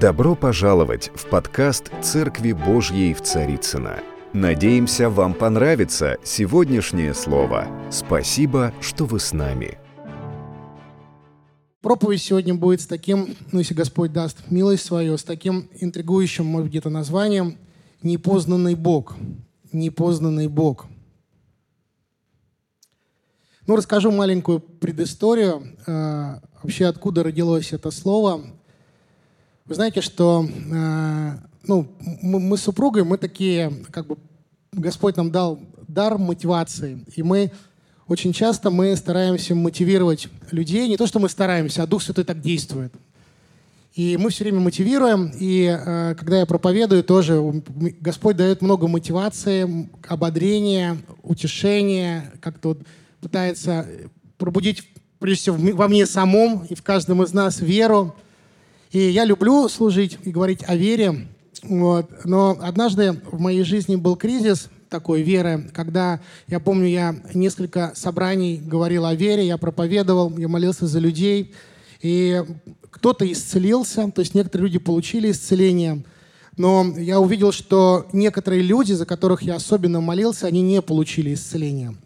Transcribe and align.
Добро 0.00 0.34
пожаловать 0.34 1.10
в 1.14 1.26
подкаст 1.30 1.90
«Церкви 2.02 2.52
Божьей 2.52 3.14
в 3.14 3.22
Царицына. 3.22 4.00
Надеемся, 4.34 5.08
вам 5.08 5.32
понравится 5.32 6.18
сегодняшнее 6.22 7.14
слово. 7.14 7.66
Спасибо, 7.90 8.74
что 8.82 9.06
вы 9.06 9.18
с 9.18 9.32
нами. 9.32 9.78
Проповедь 11.80 12.20
сегодня 12.20 12.54
будет 12.54 12.82
с 12.82 12.86
таким, 12.86 13.36
ну, 13.52 13.60
если 13.60 13.72
Господь 13.72 14.12
даст 14.12 14.50
милость 14.50 14.84
свою, 14.84 15.16
с 15.16 15.24
таким 15.24 15.70
интригующим, 15.80 16.44
может 16.44 16.64
быть, 16.64 16.72
где-то 16.72 16.90
названием 16.90 17.56
«Непознанный 18.02 18.74
Бог». 18.74 19.14
Непознанный 19.72 20.48
Бог. 20.48 20.84
Ну, 23.66 23.76
расскажу 23.76 24.10
маленькую 24.10 24.60
предысторию, 24.60 25.74
э, 25.86 26.40
вообще 26.62 26.84
откуда 26.84 27.22
родилось 27.22 27.72
это 27.72 27.90
слово– 27.90 28.44
вы 29.66 29.74
знаете, 29.74 30.00
что 30.00 30.46
э, 30.46 31.30
ну, 31.66 31.88
мы, 32.22 32.40
мы 32.40 32.56
с 32.56 32.62
супругой, 32.62 33.04
мы 33.04 33.18
такие, 33.18 33.72
как 33.90 34.06
бы 34.06 34.16
Господь 34.72 35.16
нам 35.16 35.30
дал 35.30 35.58
дар 35.88 36.18
мотивации, 36.18 37.04
и 37.14 37.22
мы 37.22 37.50
очень 38.06 38.32
часто 38.32 38.70
мы 38.70 38.94
стараемся 38.94 39.54
мотивировать 39.54 40.28
людей, 40.52 40.88
не 40.88 40.96
то, 40.96 41.06
что 41.06 41.18
мы 41.18 41.28
стараемся, 41.28 41.82
а 41.82 41.86
Дух 41.86 42.02
Святой 42.02 42.24
так 42.24 42.40
действует. 42.40 42.92
И 43.94 44.16
мы 44.18 44.30
все 44.30 44.44
время 44.44 44.60
мотивируем, 44.60 45.32
и 45.40 45.64
э, 45.64 46.14
когда 46.16 46.38
я 46.38 46.46
проповедую, 46.46 47.02
тоже 47.02 47.42
Господь 48.00 48.36
дает 48.36 48.62
много 48.62 48.86
мотивации, 48.86 49.88
ободрения, 50.06 50.98
утешения, 51.22 52.30
как-то 52.40 52.68
вот 52.68 52.78
пытается 53.20 53.88
пробудить, 54.38 54.84
прежде 55.18 55.40
всего, 55.40 55.56
во 55.74 55.88
мне 55.88 56.06
самом 56.06 56.66
и 56.66 56.74
в 56.74 56.82
каждом 56.82 57.22
из 57.22 57.32
нас 57.32 57.60
веру, 57.60 58.14
и 58.92 58.98
я 58.98 59.24
люблю 59.24 59.68
служить 59.68 60.18
и 60.24 60.30
говорить 60.30 60.62
о 60.66 60.76
вере, 60.76 61.28
вот. 61.62 62.10
но 62.24 62.56
однажды 62.60 63.20
в 63.30 63.40
моей 63.40 63.62
жизни 63.62 63.96
был 63.96 64.16
кризис 64.16 64.68
такой 64.88 65.22
веры, 65.22 65.68
когда, 65.72 66.20
я 66.48 66.60
помню, 66.60 66.86
я 66.86 67.16
несколько 67.34 67.92
собраний 67.94 68.58
говорил 68.58 69.04
о 69.04 69.14
вере, 69.14 69.46
я 69.46 69.58
проповедовал, 69.58 70.36
я 70.38 70.48
молился 70.48 70.86
за 70.86 71.00
людей, 71.00 71.54
и 72.00 72.42
кто-то 72.90 73.30
исцелился, 73.30 74.10
то 74.10 74.20
есть 74.20 74.34
некоторые 74.34 74.68
люди 74.68 74.78
получили 74.78 75.30
исцеление, 75.30 76.04
но 76.56 76.86
я 76.96 77.20
увидел, 77.20 77.52
что 77.52 78.06
некоторые 78.12 78.62
люди, 78.62 78.92
за 78.92 79.04
которых 79.04 79.42
я 79.42 79.56
особенно 79.56 80.00
молился, 80.00 80.46
они 80.46 80.62
не 80.62 80.80
получили 80.80 81.34
исцеление. 81.34 81.96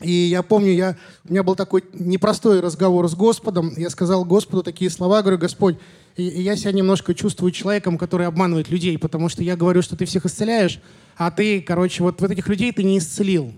И 0.00 0.10
я 0.10 0.42
помню, 0.42 0.72
я, 0.72 0.96
у 1.28 1.32
меня 1.32 1.42
был 1.42 1.54
такой 1.54 1.84
непростой 1.92 2.60
разговор 2.60 3.08
с 3.08 3.14
Господом. 3.14 3.72
Я 3.76 3.90
сказал 3.90 4.24
Господу 4.24 4.62
такие 4.62 4.90
слова, 4.90 5.22
говорю, 5.22 5.38
Господь, 5.38 5.76
и, 6.16 6.26
и 6.28 6.42
я 6.42 6.56
себя 6.56 6.72
немножко 6.72 7.14
чувствую 7.14 7.52
человеком, 7.52 7.96
который 7.96 8.26
обманывает 8.26 8.70
людей, 8.70 8.98
потому 8.98 9.28
что 9.28 9.42
я 9.42 9.56
говорю, 9.56 9.82
что 9.82 9.96
ты 9.96 10.04
всех 10.04 10.26
исцеляешь, 10.26 10.80
а 11.16 11.30
ты, 11.30 11.60
короче, 11.60 12.02
вот, 12.02 12.20
вот 12.20 12.30
этих 12.30 12.48
людей 12.48 12.72
ты 12.72 12.82
не 12.82 12.98
исцелил. 12.98 13.52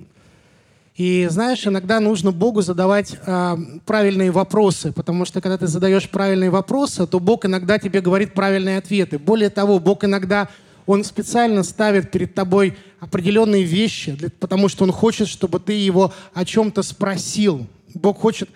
И 0.97 1.27
знаешь, 1.31 1.67
иногда 1.67 2.01
нужно 2.01 2.33
Богу 2.33 2.62
задавать 2.62 3.17
э, 3.27 3.56
правильные 3.84 4.31
вопросы, 4.31 4.93
потому 4.93 5.27
что 5.27 5.43
когда 5.43 5.59
ты 5.59 5.67
задаешь 5.67 6.09
правильные 6.09 6.48
вопросы, 6.48 7.06
то 7.06 7.21
Бог 7.21 7.45
иногда 7.45 7.78
тебе 7.78 8.00
говорит 8.00 8.33
правильные 8.33 8.78
ответы. 8.78 9.19
Более 9.19 9.50
того, 9.50 9.78
Бог 9.78 10.05
иногда 10.05 10.48
он 10.87 11.03
специально 11.03 11.65
ставит 11.65 12.11
перед 12.12 12.34
тобой 12.34 12.77
определенные 13.01 13.65
вещи, 13.65 14.17
потому 14.39 14.69
что 14.69 14.84
Он 14.84 14.93
хочет, 14.93 15.28
чтобы 15.28 15.59
ты 15.59 15.73
Его 15.73 16.12
о 16.33 16.45
чем-то 16.45 16.83
спросил. 16.83 17.67
Бог 17.95 18.19
хочет 18.19 18.48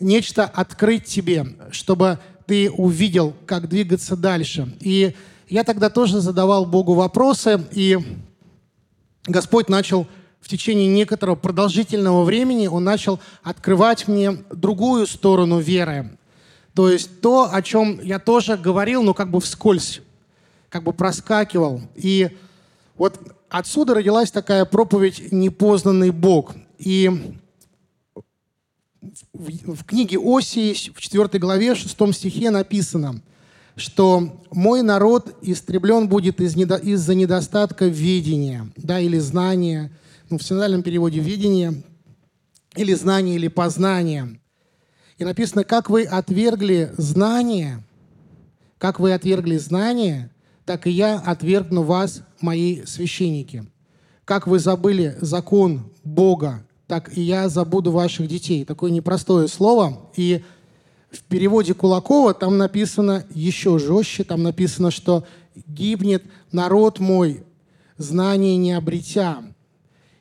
нечто 0.00 0.44
открыть 0.44 1.04
тебе, 1.04 1.46
чтобы 1.70 2.18
ты 2.46 2.70
увидел, 2.70 3.34
как 3.46 3.68
двигаться 3.68 4.16
дальше. 4.16 4.74
И 4.80 5.14
я 5.48 5.62
тогда 5.64 5.90
тоже 5.90 6.20
задавал 6.20 6.64
Богу 6.64 6.94
вопросы, 6.94 7.62
и 7.72 7.98
Господь 9.26 9.68
начал 9.68 10.06
в 10.40 10.48
течение 10.48 10.88
некоторого 10.88 11.36
продолжительного 11.36 12.24
времени, 12.24 12.66
Он 12.68 12.84
начал 12.84 13.20
открывать 13.42 14.08
мне 14.08 14.32
другую 14.50 15.06
сторону 15.06 15.60
веры. 15.60 16.16
То 16.74 16.88
есть 16.88 17.20
то, 17.20 17.52
о 17.52 17.60
чем 17.60 18.00
я 18.02 18.18
тоже 18.18 18.56
говорил, 18.56 19.02
но 19.02 19.12
как 19.12 19.30
бы 19.30 19.40
вскользь 19.40 20.00
как 20.70 20.84
бы 20.84 20.92
проскакивал. 20.92 21.82
И 21.96 22.30
вот 22.96 23.20
отсюда 23.48 23.94
родилась 23.94 24.30
такая 24.30 24.64
проповедь 24.64 25.32
«Непознанный 25.32 26.10
Бог». 26.10 26.54
И 26.78 27.10
в, 29.32 29.74
в 29.74 29.84
книге 29.84 30.18
Осии, 30.18 30.72
в 30.92 31.00
4 31.00 31.38
главе, 31.38 31.74
6 31.74 32.14
стихе 32.14 32.50
написано, 32.50 33.20
что 33.76 34.40
«мой 34.50 34.82
народ 34.82 35.36
истреблен 35.42 36.08
будет 36.08 36.40
из 36.40 36.56
недо, 36.56 36.76
из-за 36.76 37.14
недостатка 37.14 37.86
видения», 37.86 38.70
да, 38.76 39.00
или 39.00 39.18
знания, 39.18 39.90
ну, 40.28 40.38
в 40.38 40.42
синодальном 40.42 40.82
переводе 40.82 41.20
«видение», 41.20 41.82
или 42.76 42.94
знание, 42.94 43.34
или 43.34 43.48
познание. 43.48 44.40
И 45.18 45.24
написано, 45.24 45.64
как 45.64 45.90
вы 45.90 46.04
отвергли 46.04 46.92
знание, 46.96 47.82
как 48.78 49.00
вы 49.00 49.12
отвергли 49.12 49.56
знание, 49.56 50.30
так 50.70 50.86
и 50.86 50.90
я 50.92 51.18
отвергну 51.18 51.82
вас, 51.82 52.22
мои 52.40 52.84
священники. 52.84 53.64
Как 54.24 54.46
вы 54.46 54.60
забыли 54.60 55.16
закон 55.20 55.90
Бога, 56.04 56.64
так 56.86 57.18
и 57.18 57.22
я 57.22 57.48
забуду 57.48 57.90
ваших 57.90 58.28
детей. 58.28 58.64
Такое 58.64 58.92
непростое 58.92 59.48
слово. 59.48 60.12
И 60.16 60.44
в 61.10 61.24
переводе 61.24 61.74
Кулакова 61.74 62.34
там 62.34 62.56
написано 62.56 63.24
еще 63.34 63.80
жестче, 63.80 64.22
там 64.22 64.44
написано, 64.44 64.92
что 64.92 65.24
гибнет 65.66 66.22
народ 66.52 67.00
мой, 67.00 67.42
знание 67.96 68.56
не 68.56 68.70
обретя. 68.70 69.42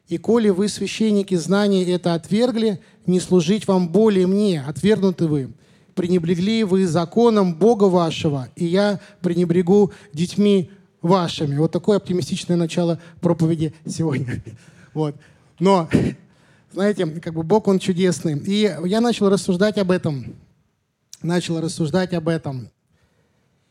И 0.08 0.18
коли 0.18 0.50
вы, 0.50 0.68
священники, 0.68 1.36
знание 1.36 1.88
это 1.92 2.16
отвергли, 2.16 2.80
не 3.06 3.20
служить 3.20 3.68
вам 3.68 3.90
более 3.90 4.26
мне, 4.26 4.64
отвергнуты 4.64 5.28
вы 5.28 5.54
пренебрегли 6.00 6.64
вы 6.64 6.88
законом 6.88 7.54
Бога 7.54 7.84
вашего, 7.84 8.48
и 8.56 8.64
я 8.64 9.02
пренебрегу 9.20 9.92
детьми 10.14 10.72
вашими. 11.02 11.58
Вот 11.58 11.74
такое 11.74 11.98
оптимистичное 11.98 12.56
начало 12.56 13.02
проповеди 13.20 13.74
сегодня. 13.86 14.42
Вот. 14.94 15.16
Но, 15.60 15.90
знаете, 16.72 17.06
как 17.06 17.34
бы 17.34 17.44
Бог, 17.44 17.68
Он 17.68 17.80
чудесный. 17.80 18.40
И 18.40 18.74
я 18.86 19.02
начал 19.02 19.30
рассуждать 19.30 19.78
об 19.78 19.92
этом. 19.92 20.36
Начал 21.22 21.60
рассуждать 21.60 22.14
об 22.14 22.30
этом. 22.30 22.70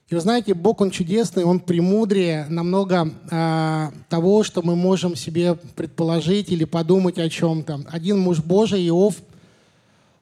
И 0.09 0.15
вы 0.15 0.21
знаете, 0.21 0.53
Бог, 0.53 0.83
Он 0.83 0.91
чудесный, 0.91 1.45
Он 1.45 1.61
премудрее 1.61 2.45
намного 2.51 3.11
э, 3.31 3.91
того, 4.11 4.43
что 4.43 4.61
мы 4.61 4.77
можем 4.77 5.17
себе 5.17 5.55
предположить 5.55 6.53
или 6.53 6.65
подумать 6.65 7.19
о 7.19 7.31
чем-то. 7.31 7.87
Один 7.89 8.19
муж 8.19 8.41
Божий, 8.41 8.87
Иов, 8.87 9.17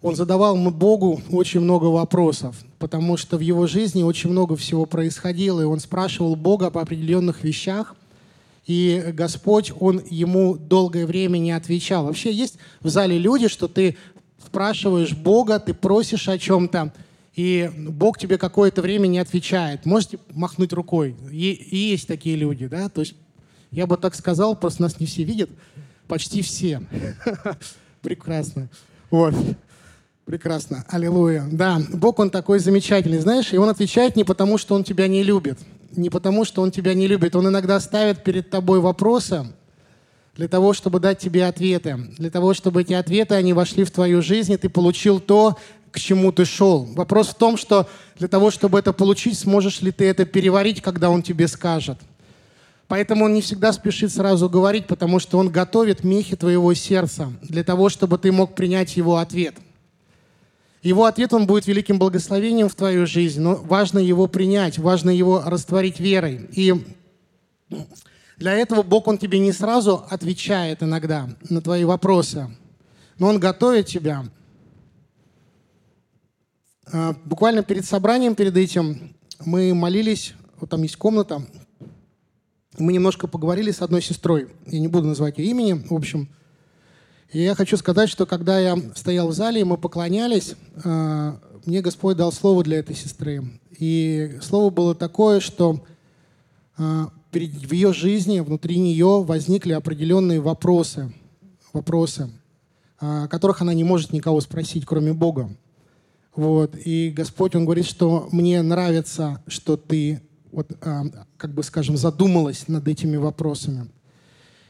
он 0.02 0.14
задавал 0.14 0.56
Богу 0.70 1.20
очень 1.30 1.60
много 1.60 1.86
вопросов, 1.86 2.56
потому 2.78 3.16
что 3.16 3.36
в 3.38 3.40
его 3.40 3.66
жизни 3.66 4.02
очень 4.02 4.30
много 4.30 4.56
всего 4.56 4.86
происходило, 4.86 5.60
и 5.60 5.64
он 5.64 5.80
спрашивал 5.80 6.36
Бога 6.36 6.70
по 6.70 6.82
определенных 6.82 7.42
вещах, 7.44 7.96
и 8.66 9.12
Господь, 9.14 9.72
Он 9.78 10.02
ему 10.10 10.56
долгое 10.56 11.06
время 11.06 11.38
не 11.38 11.52
отвечал. 11.52 12.04
Вообще 12.04 12.32
есть 12.32 12.58
в 12.80 12.88
зале 12.88 13.16
люди, 13.16 13.48
что 13.48 13.68
ты 13.68 13.96
спрашиваешь 14.44 15.12
Бога, 15.12 15.60
ты 15.60 15.72
просишь 15.72 16.28
о 16.28 16.36
чем-то, 16.36 16.92
и 17.34 17.70
Бог 17.76 18.18
тебе 18.18 18.38
какое-то 18.38 18.82
время 18.82 19.06
не 19.06 19.18
отвечает. 19.18 19.86
Можете 19.86 20.18
махнуть 20.32 20.72
рукой. 20.72 21.14
И, 21.30 21.68
есть 21.70 22.08
такие 22.08 22.34
люди, 22.34 22.66
да? 22.66 22.88
То 22.88 23.02
есть 23.02 23.14
я 23.70 23.86
бы 23.86 23.96
так 23.96 24.14
сказал, 24.14 24.56
просто 24.56 24.82
нас 24.82 24.98
не 24.98 25.06
все 25.06 25.22
видят. 25.22 25.50
Почти 26.08 26.42
все. 26.42 26.82
Прекрасно. 28.02 28.68
Вот. 29.10 29.34
Прекрасно. 30.26 30.84
Аллилуйя. 30.88 31.46
Да, 31.52 31.80
Бог, 31.92 32.18
Он 32.18 32.30
такой 32.30 32.58
замечательный, 32.58 33.20
знаешь, 33.20 33.52
и 33.52 33.58
Он 33.58 33.68
отвечает 33.68 34.16
не 34.16 34.24
потому, 34.24 34.58
что 34.58 34.74
Он 34.74 34.82
тебя 34.82 35.06
не 35.06 35.22
любит, 35.22 35.56
не 35.92 36.10
потому, 36.10 36.44
что 36.44 36.62
Он 36.62 36.72
тебя 36.72 36.94
не 36.94 37.06
любит. 37.06 37.36
Он 37.36 37.46
иногда 37.46 37.78
ставит 37.78 38.24
перед 38.24 38.50
тобой 38.50 38.80
вопросы 38.80 39.46
для 40.34 40.48
того, 40.48 40.72
чтобы 40.72 40.98
дать 40.98 41.20
тебе 41.20 41.46
ответы, 41.46 41.96
для 42.18 42.30
того, 42.30 42.54
чтобы 42.54 42.80
эти 42.80 42.92
ответы, 42.92 43.36
они 43.36 43.52
вошли 43.52 43.84
в 43.84 43.92
твою 43.92 44.20
жизнь, 44.20 44.52
и 44.52 44.56
ты 44.56 44.68
получил 44.68 45.20
то, 45.20 45.56
к 45.92 46.00
чему 46.00 46.32
ты 46.32 46.44
шел. 46.44 46.86
Вопрос 46.86 47.28
в 47.28 47.34
том, 47.34 47.56
что 47.56 47.88
для 48.18 48.26
того, 48.26 48.50
чтобы 48.50 48.80
это 48.80 48.92
получить, 48.92 49.38
сможешь 49.38 49.80
ли 49.80 49.92
ты 49.92 50.06
это 50.06 50.24
переварить, 50.24 50.82
когда 50.82 51.08
Он 51.08 51.22
тебе 51.22 51.46
скажет. 51.46 51.98
Поэтому 52.88 53.24
он 53.24 53.34
не 53.34 53.40
всегда 53.40 53.72
спешит 53.72 54.12
сразу 54.12 54.48
говорить, 54.48 54.86
потому 54.86 55.18
что 55.18 55.38
он 55.38 55.50
готовит 55.50 56.04
мехи 56.04 56.36
твоего 56.36 56.72
сердца 56.74 57.32
для 57.42 57.64
того, 57.64 57.88
чтобы 57.88 58.16
ты 58.16 58.30
мог 58.30 58.54
принять 58.54 58.96
его 58.96 59.16
ответ. 59.16 59.56
Его 60.86 61.06
ответ, 61.06 61.32
он 61.32 61.48
будет 61.48 61.66
великим 61.66 61.98
благословением 61.98 62.68
в 62.68 62.76
твою 62.76 63.08
жизнь, 63.08 63.40
но 63.40 63.56
важно 63.56 63.98
его 63.98 64.28
принять, 64.28 64.78
важно 64.78 65.10
его 65.10 65.42
растворить 65.44 65.98
верой. 65.98 66.48
И 66.52 66.74
для 68.36 68.52
этого 68.52 68.84
Бог, 68.84 69.08
Он 69.08 69.18
тебе 69.18 69.40
не 69.40 69.50
сразу 69.50 70.04
отвечает 70.08 70.84
иногда 70.84 71.28
на 71.50 71.60
твои 71.60 71.84
вопросы, 71.84 72.48
но 73.18 73.26
Он 73.26 73.40
готовит 73.40 73.86
тебя. 73.86 74.26
А, 76.92 77.16
буквально 77.24 77.64
перед 77.64 77.84
собранием, 77.84 78.36
перед 78.36 78.56
этим, 78.56 79.16
мы 79.44 79.74
молились, 79.74 80.34
вот 80.60 80.70
там 80.70 80.84
есть 80.84 80.98
комната, 80.98 81.44
мы 82.78 82.92
немножко 82.92 83.26
поговорили 83.26 83.72
с 83.72 83.82
одной 83.82 84.02
сестрой, 84.02 84.50
я 84.66 84.78
не 84.78 84.86
буду 84.86 85.08
называть 85.08 85.38
ее 85.38 85.46
имени, 85.50 85.72
в 85.72 85.92
общем. 85.92 86.28
И 87.32 87.42
я 87.42 87.54
хочу 87.54 87.76
сказать, 87.76 88.08
что 88.08 88.24
когда 88.24 88.58
я 88.58 88.76
стоял 88.94 89.28
в 89.28 89.32
зале, 89.32 89.60
и 89.60 89.64
мы 89.64 89.76
поклонялись, 89.76 90.54
э, 90.84 91.32
мне 91.64 91.80
Господь 91.80 92.16
дал 92.16 92.30
слово 92.30 92.62
для 92.62 92.78
этой 92.78 92.94
сестры. 92.94 93.42
И 93.78 94.38
слово 94.40 94.70
было 94.70 94.94
такое, 94.94 95.40
что 95.40 95.84
э, 96.78 97.06
в 97.32 97.72
ее 97.72 97.92
жизни, 97.92 98.40
внутри 98.40 98.78
нее 98.78 99.24
возникли 99.24 99.72
определенные 99.72 100.40
вопросы, 100.40 101.12
вопросы, 101.72 102.30
э, 103.00 103.24
о 103.24 103.28
которых 103.28 103.60
она 103.60 103.74
не 103.74 103.84
может 103.84 104.12
никого 104.12 104.40
спросить, 104.40 104.86
кроме 104.86 105.12
Бога. 105.12 105.50
Вот. 106.36 106.76
И 106.76 107.10
Господь, 107.10 107.56
Он 107.56 107.64
говорит, 107.64 107.86
что 107.86 108.28
мне 108.30 108.62
нравится, 108.62 109.42
что 109.48 109.76
ты 109.76 110.22
вот, 110.52 110.70
а, 110.80 111.04
как 111.36 111.52
бы, 111.52 111.62
скажем, 111.62 111.96
задумалась 111.96 112.68
над 112.68 112.86
этими 112.88 113.16
вопросами. 113.16 113.88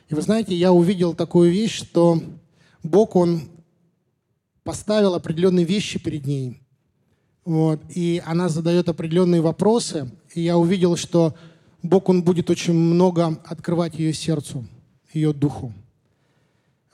И 0.08 0.14
вы 0.14 0.22
знаете, 0.22 0.54
я 0.54 0.72
увидел 0.72 1.14
такую 1.14 1.50
вещь, 1.50 1.76
что 1.76 2.22
Бог, 2.86 3.16
Он 3.16 3.42
поставил 4.64 5.14
определенные 5.14 5.64
вещи 5.64 5.98
перед 5.98 6.26
ней. 6.26 6.60
Вот, 7.44 7.80
и 7.90 8.22
она 8.24 8.48
задает 8.48 8.88
определенные 8.88 9.40
вопросы. 9.40 10.10
И 10.34 10.40
я 10.40 10.56
увидел, 10.56 10.96
что 10.96 11.34
Бог, 11.82 12.08
Он 12.08 12.22
будет 12.22 12.50
очень 12.50 12.74
много 12.74 13.38
открывать 13.44 13.98
ее 13.98 14.12
сердцу, 14.12 14.66
ее 15.12 15.32
духу. 15.32 15.72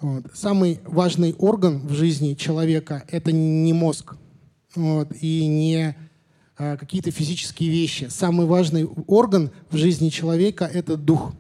Вот. 0.00 0.24
Самый 0.34 0.80
важный 0.84 1.34
орган 1.38 1.86
в 1.86 1.92
жизни 1.92 2.34
человека– 2.34 3.04
это 3.08 3.30
не 3.30 3.72
мозг 3.72 4.16
вот, 4.74 5.08
и 5.20 5.46
не 5.46 5.94
Э, 6.58 6.76
какие-то 6.76 7.10
физические 7.10 7.70
вещи. 7.70 8.06
Самый 8.08 8.46
важный 8.46 8.84
орган 9.06 9.50
в 9.70 9.76
жизни 9.76 10.10
человека– 10.10 10.64
это 10.72 10.96
дух. 10.96 11.32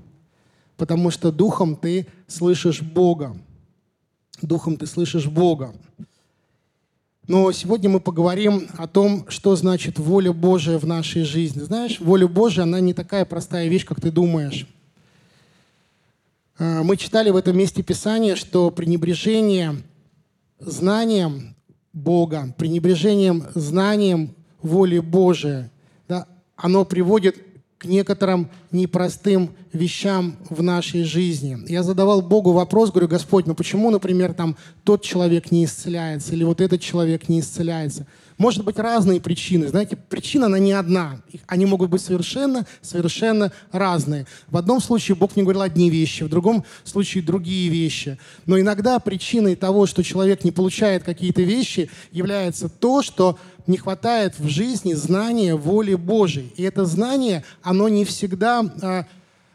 Потому 0.76 1.10
что 1.10 1.30
духом 1.30 1.76
ты 1.76 2.08
слышишь 2.26 2.82
Бога. 2.82 3.36
Духом 4.42 4.76
ты 4.76 4.86
слышишь 4.86 5.26
Бога. 5.26 5.74
Но 7.28 7.52
сегодня 7.52 7.88
мы 7.88 8.00
поговорим 8.00 8.68
о 8.76 8.88
том, 8.88 9.26
что 9.28 9.54
значит 9.54 9.98
воля 9.98 10.32
Божия 10.32 10.78
в 10.78 10.86
нашей 10.86 11.22
жизни. 11.22 11.60
Знаешь, 11.60 12.00
воля 12.00 12.26
Божия, 12.26 12.64
она 12.64 12.80
не 12.80 12.94
такая 12.94 13.24
простая 13.24 13.68
вещь, 13.68 13.84
как 13.84 14.00
ты 14.00 14.10
думаешь. 14.10 14.66
Э, 16.58 16.82
мы 16.82 16.96
читали 16.96 17.30
в 17.30 17.36
этом 17.36 17.56
месте 17.56 17.82
Писания, 17.82 18.34
что 18.34 18.70
пренебрежение 18.70 19.76
знанием 20.58 21.54
Бога, 21.92 22.54
пренебрежением 22.58 23.44
знанием 23.54 24.34
воли 24.60 24.98
Божия, 24.98 25.70
да, 26.08 26.26
оно 26.56 26.84
приводит 26.84 27.36
к 27.82 27.84
некоторым 27.84 28.48
непростым 28.70 29.50
вещам 29.72 30.36
в 30.48 30.62
нашей 30.62 31.02
жизни. 31.02 31.58
Я 31.66 31.82
задавал 31.82 32.22
Богу 32.22 32.52
вопрос, 32.52 32.92
говорю, 32.92 33.08
Господь, 33.08 33.46
ну 33.46 33.56
почему, 33.56 33.90
например, 33.90 34.34
там 34.34 34.56
тот 34.84 35.02
человек 35.02 35.50
не 35.50 35.64
исцеляется 35.64 36.32
или 36.34 36.44
вот 36.44 36.60
этот 36.60 36.80
человек 36.80 37.28
не 37.28 37.40
исцеляется? 37.40 38.06
Может 38.38 38.64
быть 38.64 38.78
разные 38.78 39.20
причины. 39.20 39.68
Знаете, 39.68 39.96
причина, 39.96 40.46
она 40.46 40.58
не 40.58 40.72
одна. 40.72 41.20
Они 41.46 41.66
могут 41.66 41.90
быть 41.90 42.02
совершенно, 42.02 42.66
совершенно 42.80 43.52
разные. 43.70 44.26
В 44.48 44.56
одном 44.56 44.80
случае 44.80 45.16
Бог 45.16 45.36
мне 45.36 45.44
говорил 45.44 45.62
одни 45.62 45.90
вещи, 45.90 46.22
в 46.22 46.28
другом 46.28 46.64
случае 46.84 47.22
другие 47.22 47.68
вещи. 47.68 48.18
Но 48.46 48.58
иногда 48.58 48.98
причиной 48.98 49.54
того, 49.54 49.86
что 49.86 50.02
человек 50.02 50.44
не 50.44 50.50
получает 50.50 51.02
какие-то 51.02 51.42
вещи, 51.42 51.90
является 52.10 52.68
то, 52.68 53.02
что 53.02 53.38
не 53.66 53.76
хватает 53.76 54.38
в 54.38 54.48
жизни 54.48 54.94
знания 54.94 55.54
воли 55.54 55.94
Божьей. 55.94 56.52
И 56.56 56.62
это 56.62 56.84
знание, 56.84 57.44
оно 57.62 57.88
не 57.88 58.04
всегда 58.04 58.64
э, 58.82 59.04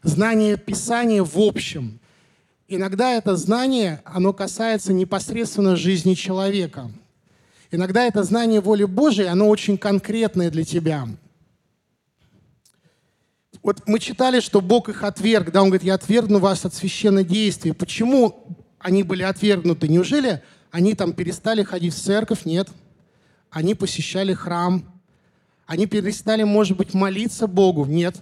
знание 0.04 0.57
Писания 0.57 1.24
в 1.24 1.38
общем. 1.38 2.00
Иногда 2.68 3.13
это 3.13 3.36
знание, 3.36 4.01
оно 4.04 4.33
касается 4.33 4.94
непосредственно 4.94 5.75
жизни 5.75 6.13
человека. 6.13 6.92
Иногда 7.71 8.06
это 8.06 8.24
знание 8.24 8.62
воли 8.62 8.83
Божией, 8.86 9.27
оно 9.27 9.48
очень 9.48 9.77
конкретное 9.77 10.50
для 10.50 10.63
тебя. 10.63 11.07
Вот 13.63 13.83
мы 13.86 14.00
читали, 14.00 14.39
что 14.39 14.62
Бог 14.62 14.88
их 14.89 15.04
отверг, 15.04 15.51
да, 15.51 15.62
Он 15.62 15.69
говорит, 15.69 15.86
я 15.86 15.95
отвергну 15.95 16.39
вас 16.39 16.65
от 16.65 16.74
священнодействия. 16.74 17.74
Почему 17.74 18.57
они 18.80 19.04
были 19.04 19.24
отвергнуты? 19.24 19.88
Неужели 19.88 20.42
они 20.71 20.94
там 20.94 21.13
перестали 21.13 21.63
ходить 21.63 21.94
в 21.94 22.01
церковь? 22.01 22.45
Нет. 22.45 22.69
Они 23.49 23.75
посещали 23.75 24.33
храм. 24.33 24.83
Они 25.65 25.85
перестали, 25.85 26.44
может 26.44 26.77
быть, 26.77 26.94
молиться 26.94 27.47
Богу? 27.47 27.85
Нет. 27.85 28.17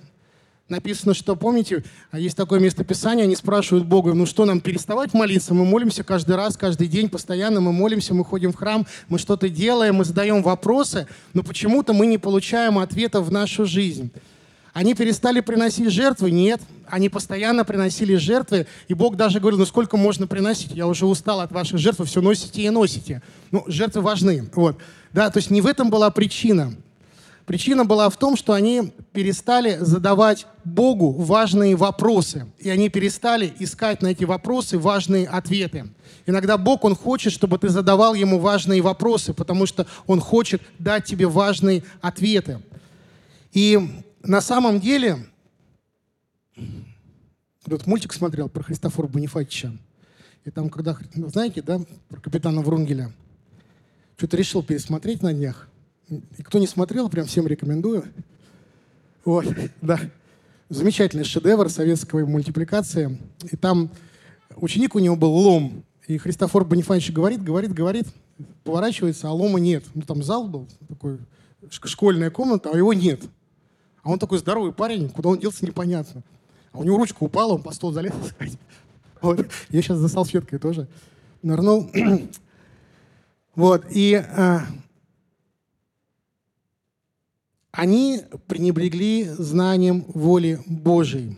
Написано, 0.67 1.13
что, 1.13 1.35
помните, 1.35 1.83
есть 2.11 2.35
такое 2.35 2.59
местописание, 2.59 3.25
они 3.25 3.35
спрашивают 3.35 3.85
Бога, 3.85 4.13
ну 4.15 4.25
что 4.25 4.45
нам 4.45 4.61
переставать 4.61 5.13
молиться? 5.13 5.53
Мы 5.53 5.63
молимся 5.63 6.03
каждый 6.03 6.37
раз, 6.37 6.57
каждый 6.57 6.87
день, 6.87 7.07
постоянно 7.07 7.61
мы 7.61 7.71
молимся, 7.71 8.15
мы 8.15 8.25
ходим 8.25 8.51
в 8.51 8.55
храм, 8.55 8.87
мы 9.07 9.19
что-то 9.19 9.47
делаем, 9.47 9.95
мы 9.95 10.05
задаем 10.05 10.41
вопросы, 10.41 11.05
но 11.33 11.43
почему-то 11.43 11.93
мы 11.93 12.07
не 12.07 12.17
получаем 12.17 12.79
ответа 12.79 13.21
в 13.21 13.31
нашу 13.31 13.67
жизнь. 13.67 14.11
Они 14.73 14.95
перестали 14.95 15.39
приносить 15.39 15.89
жертвы? 15.91 16.31
Нет. 16.31 16.59
Они 16.87 17.09
постоянно 17.09 17.63
приносили 17.63 18.15
жертвы, 18.15 18.65
и 18.87 18.95
Бог 18.95 19.17
даже 19.17 19.39
говорил, 19.39 19.59
ну 19.59 19.65
сколько 19.67 19.97
можно 19.97 20.25
приносить? 20.25 20.71
Я 20.71 20.87
уже 20.87 21.05
устал 21.05 21.41
от 21.41 21.51
ваших 21.51 21.77
жертв, 21.77 22.03
все 22.05 22.21
носите 22.21 22.63
и 22.63 22.69
носите. 22.71 23.21
Ну, 23.51 23.63
жертвы 23.67 24.01
важны. 24.01 24.49
Вот. 24.55 24.79
Да, 25.15 25.29
то 25.29 25.37
есть 25.37 25.49
не 25.49 25.61
в 25.61 25.65
этом 25.65 25.89
была 25.89 26.11
причина. 26.11 26.73
Причина 27.45 27.85
была 27.85 28.09
в 28.09 28.17
том, 28.17 28.35
что 28.35 28.51
они 28.51 28.91
перестали 29.13 29.77
задавать 29.79 30.45
Богу 30.65 31.11
важные 31.11 31.77
вопросы, 31.77 32.47
и 32.59 32.69
они 32.69 32.89
перестали 32.89 33.53
искать 33.59 34.01
на 34.01 34.07
эти 34.07 34.25
вопросы 34.25 34.77
важные 34.77 35.25
ответы. 35.25 35.87
Иногда 36.25 36.57
Бог, 36.57 36.83
Он 36.83 36.95
хочет, 36.97 37.31
чтобы 37.31 37.57
ты 37.57 37.69
задавал 37.69 38.13
Ему 38.13 38.39
важные 38.39 38.81
вопросы, 38.81 39.33
потому 39.33 39.65
что 39.65 39.87
Он 40.05 40.19
хочет 40.19 40.61
дать 40.79 41.05
тебе 41.05 41.27
важные 41.27 41.83
ответы. 42.01 42.61
И 43.53 44.03
на 44.21 44.41
самом 44.41 44.81
деле, 44.81 45.25
тут 47.63 47.87
мультик 47.87 48.11
смотрел 48.11 48.49
про 48.49 48.63
Христофора 48.63 49.07
Бонифатича, 49.07 49.71
и 50.43 50.51
там, 50.51 50.69
когда, 50.69 50.97
знаете, 51.13 51.61
да, 51.61 51.79
про 52.09 52.19
капитана 52.19 52.59
Врунгеля, 52.59 53.13
что-то 54.17 54.37
решил 54.37 54.63
пересмотреть 54.63 55.21
на 55.21 55.33
днях– 55.33 55.67
и 56.09 56.43
кто 56.43 56.59
не 56.59 56.67
смотрел, 56.67 57.09
прям 57.09 57.25
всем 57.25 57.47
рекомендую. 57.47 58.05
Вот, 59.23 59.45
да. 59.81 59.99
Замечательный 60.69 61.23
шедевр 61.23 61.69
советской 61.69 62.25
мультипликации. 62.25 63.19
И 63.51 63.55
там 63.55 63.89
ученик 64.55 64.95
у 64.95 64.99
него 64.99 65.15
был 65.15 65.31
лом. 65.31 65.83
И 66.07 66.17
Христофор 66.17 66.65
Бонифанович 66.65 67.11
говорит, 67.11 67.43
говорит, 67.43 67.73
говорит, 67.73 68.05
поворачивается, 68.63 69.29
а 69.29 69.31
лома 69.31 69.59
нет. 69.59 69.83
Ну, 69.95 70.03
там 70.03 70.21
зал 70.21 70.47
был, 70.47 70.67
такой, 70.87 71.17
школьная 71.69 72.29
комната, 72.29 72.69
а 72.71 72.77
его 72.77 72.93
нет. 72.93 73.21
А 74.03 74.11
он 74.11 74.19
такой 74.19 74.37
здоровый 74.37 74.71
парень, 74.71 75.09
куда 75.09 75.29
он 75.29 75.39
делся, 75.39 75.65
непонятно. 75.65 76.21
А 76.71 76.79
у 76.79 76.83
него 76.83 76.97
ручка 76.97 77.17
упала, 77.23 77.53
он 77.53 77.63
по 77.63 77.71
стол 77.71 77.91
залез. 77.91 78.13
Вот. 79.21 79.47
Я 79.69 79.81
сейчас 79.81 79.97
за 79.97 80.07
салфеткой 80.07 80.59
тоже 80.59 80.87
нырнул. 81.41 81.89
Вот. 83.55 83.85
И 83.89 84.15
а, 84.15 84.65
они 87.71 88.21
пренебрегли 88.47 89.25
знанием 89.25 90.05
воли 90.07 90.59
Божией. 90.65 91.37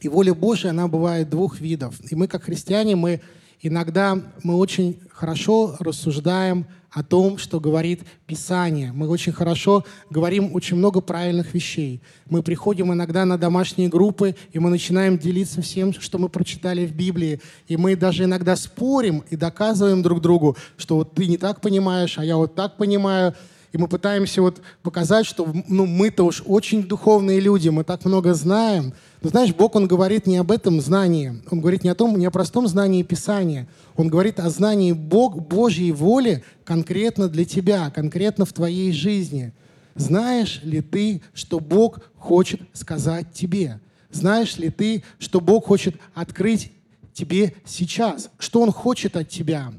И 0.00 0.08
воля 0.08 0.34
Божия, 0.34 0.70
она 0.70 0.88
бывает 0.88 1.30
двух 1.30 1.60
видов. 1.60 1.94
И 2.10 2.14
мы, 2.14 2.26
как 2.26 2.44
христиане, 2.44 2.96
мы 2.96 3.20
иногда 3.60 4.20
мы 4.42 4.56
очень 4.56 5.00
хорошо 5.10 5.76
рассуждаем 5.78 6.66
о 6.92 7.02
том, 7.02 7.38
что 7.38 7.58
говорит 7.58 8.02
Писание. 8.26 8.92
Мы 8.92 9.08
очень 9.08 9.32
хорошо 9.32 9.84
говорим 10.10 10.54
очень 10.54 10.76
много 10.76 11.00
правильных 11.00 11.54
вещей. 11.54 12.02
Мы 12.28 12.42
приходим 12.42 12.92
иногда 12.92 13.24
на 13.24 13.38
домашние 13.38 13.88
группы, 13.88 14.36
и 14.52 14.58
мы 14.58 14.68
начинаем 14.68 15.18
делиться 15.18 15.62
всем, 15.62 15.94
что 15.94 16.18
мы 16.18 16.28
прочитали 16.28 16.86
в 16.86 16.94
Библии. 16.94 17.40
И 17.66 17.76
мы 17.76 17.96
даже 17.96 18.24
иногда 18.24 18.56
спорим 18.56 19.24
и 19.30 19.36
доказываем 19.36 20.02
друг 20.02 20.20
другу, 20.20 20.56
что 20.76 20.96
вот 20.96 21.14
ты 21.14 21.26
не 21.26 21.38
так 21.38 21.60
понимаешь, 21.60 22.18
а 22.18 22.24
я 22.24 22.36
вот 22.36 22.54
так 22.54 22.76
понимаю– 22.76 23.34
и 23.72 23.78
мы 23.78 23.88
пытаемся 23.88 24.42
вот 24.42 24.60
показать, 24.82 25.24
что 25.24 25.50
ну, 25.66 25.86
мы-то 25.86 26.24
уж 26.24 26.42
очень 26.44 26.82
духовные 26.82 27.40
люди, 27.40 27.70
мы 27.70 27.84
так 27.84 28.04
много 28.04 28.34
знаем. 28.34 28.92
Но 29.22 29.30
знаешь, 29.30 29.54
Бог, 29.54 29.74
Он 29.74 29.86
говорит 29.86 30.26
не 30.26 30.36
об 30.36 30.52
этом 30.52 30.80
знании. 30.80 31.42
Он 31.50 31.60
говорит 31.60 31.82
не 31.82 31.88
о 31.88 31.94
том, 31.94 32.18
не 32.18 32.26
о 32.26 32.30
простом 32.30 32.68
знании 32.68 33.02
Писания. 33.02 33.66
Он 33.96 34.08
говорит 34.08 34.40
о 34.40 34.50
знании 34.50 34.92
Бог, 34.92 35.36
Божьей 35.40 35.92
воли 35.92 36.44
конкретно 36.64 37.28
для 37.28 37.46
тебя, 37.46 37.90
конкретно 37.90 38.44
в 38.44 38.52
твоей 38.52 38.92
жизни. 38.92 39.52
Знаешь 39.94 40.60
ли 40.62 40.82
ты, 40.82 41.22
что 41.32 41.58
Бог 41.58 42.00
хочет 42.18 42.60
сказать 42.74 43.32
тебе? 43.32 43.80
Знаешь 44.10 44.58
ли 44.58 44.68
ты, 44.68 45.02
что 45.18 45.40
Бог 45.40 45.66
хочет 45.66 45.96
открыть 46.14 46.72
тебе 47.14 47.54
сейчас? 47.64 48.28
Что 48.38 48.60
Он 48.60 48.70
хочет 48.70 49.16
от 49.16 49.30
тебя? 49.30 49.72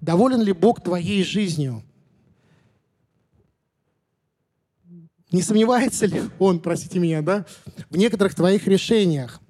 Доволен 0.00 0.40
ли 0.40 0.52
Бог 0.52 0.80
твоей 0.82 1.24
жизнью? 1.24 1.82
Не 5.32 5.40
сомневается 5.40 6.06
ли 6.06 6.22
он, 6.38 6.60
простите 6.60 6.98
меня, 6.98 7.22
да, 7.22 7.46
в 7.90 7.96
некоторых 7.96 8.34
твоих 8.34 8.66
решениях? 8.66 9.40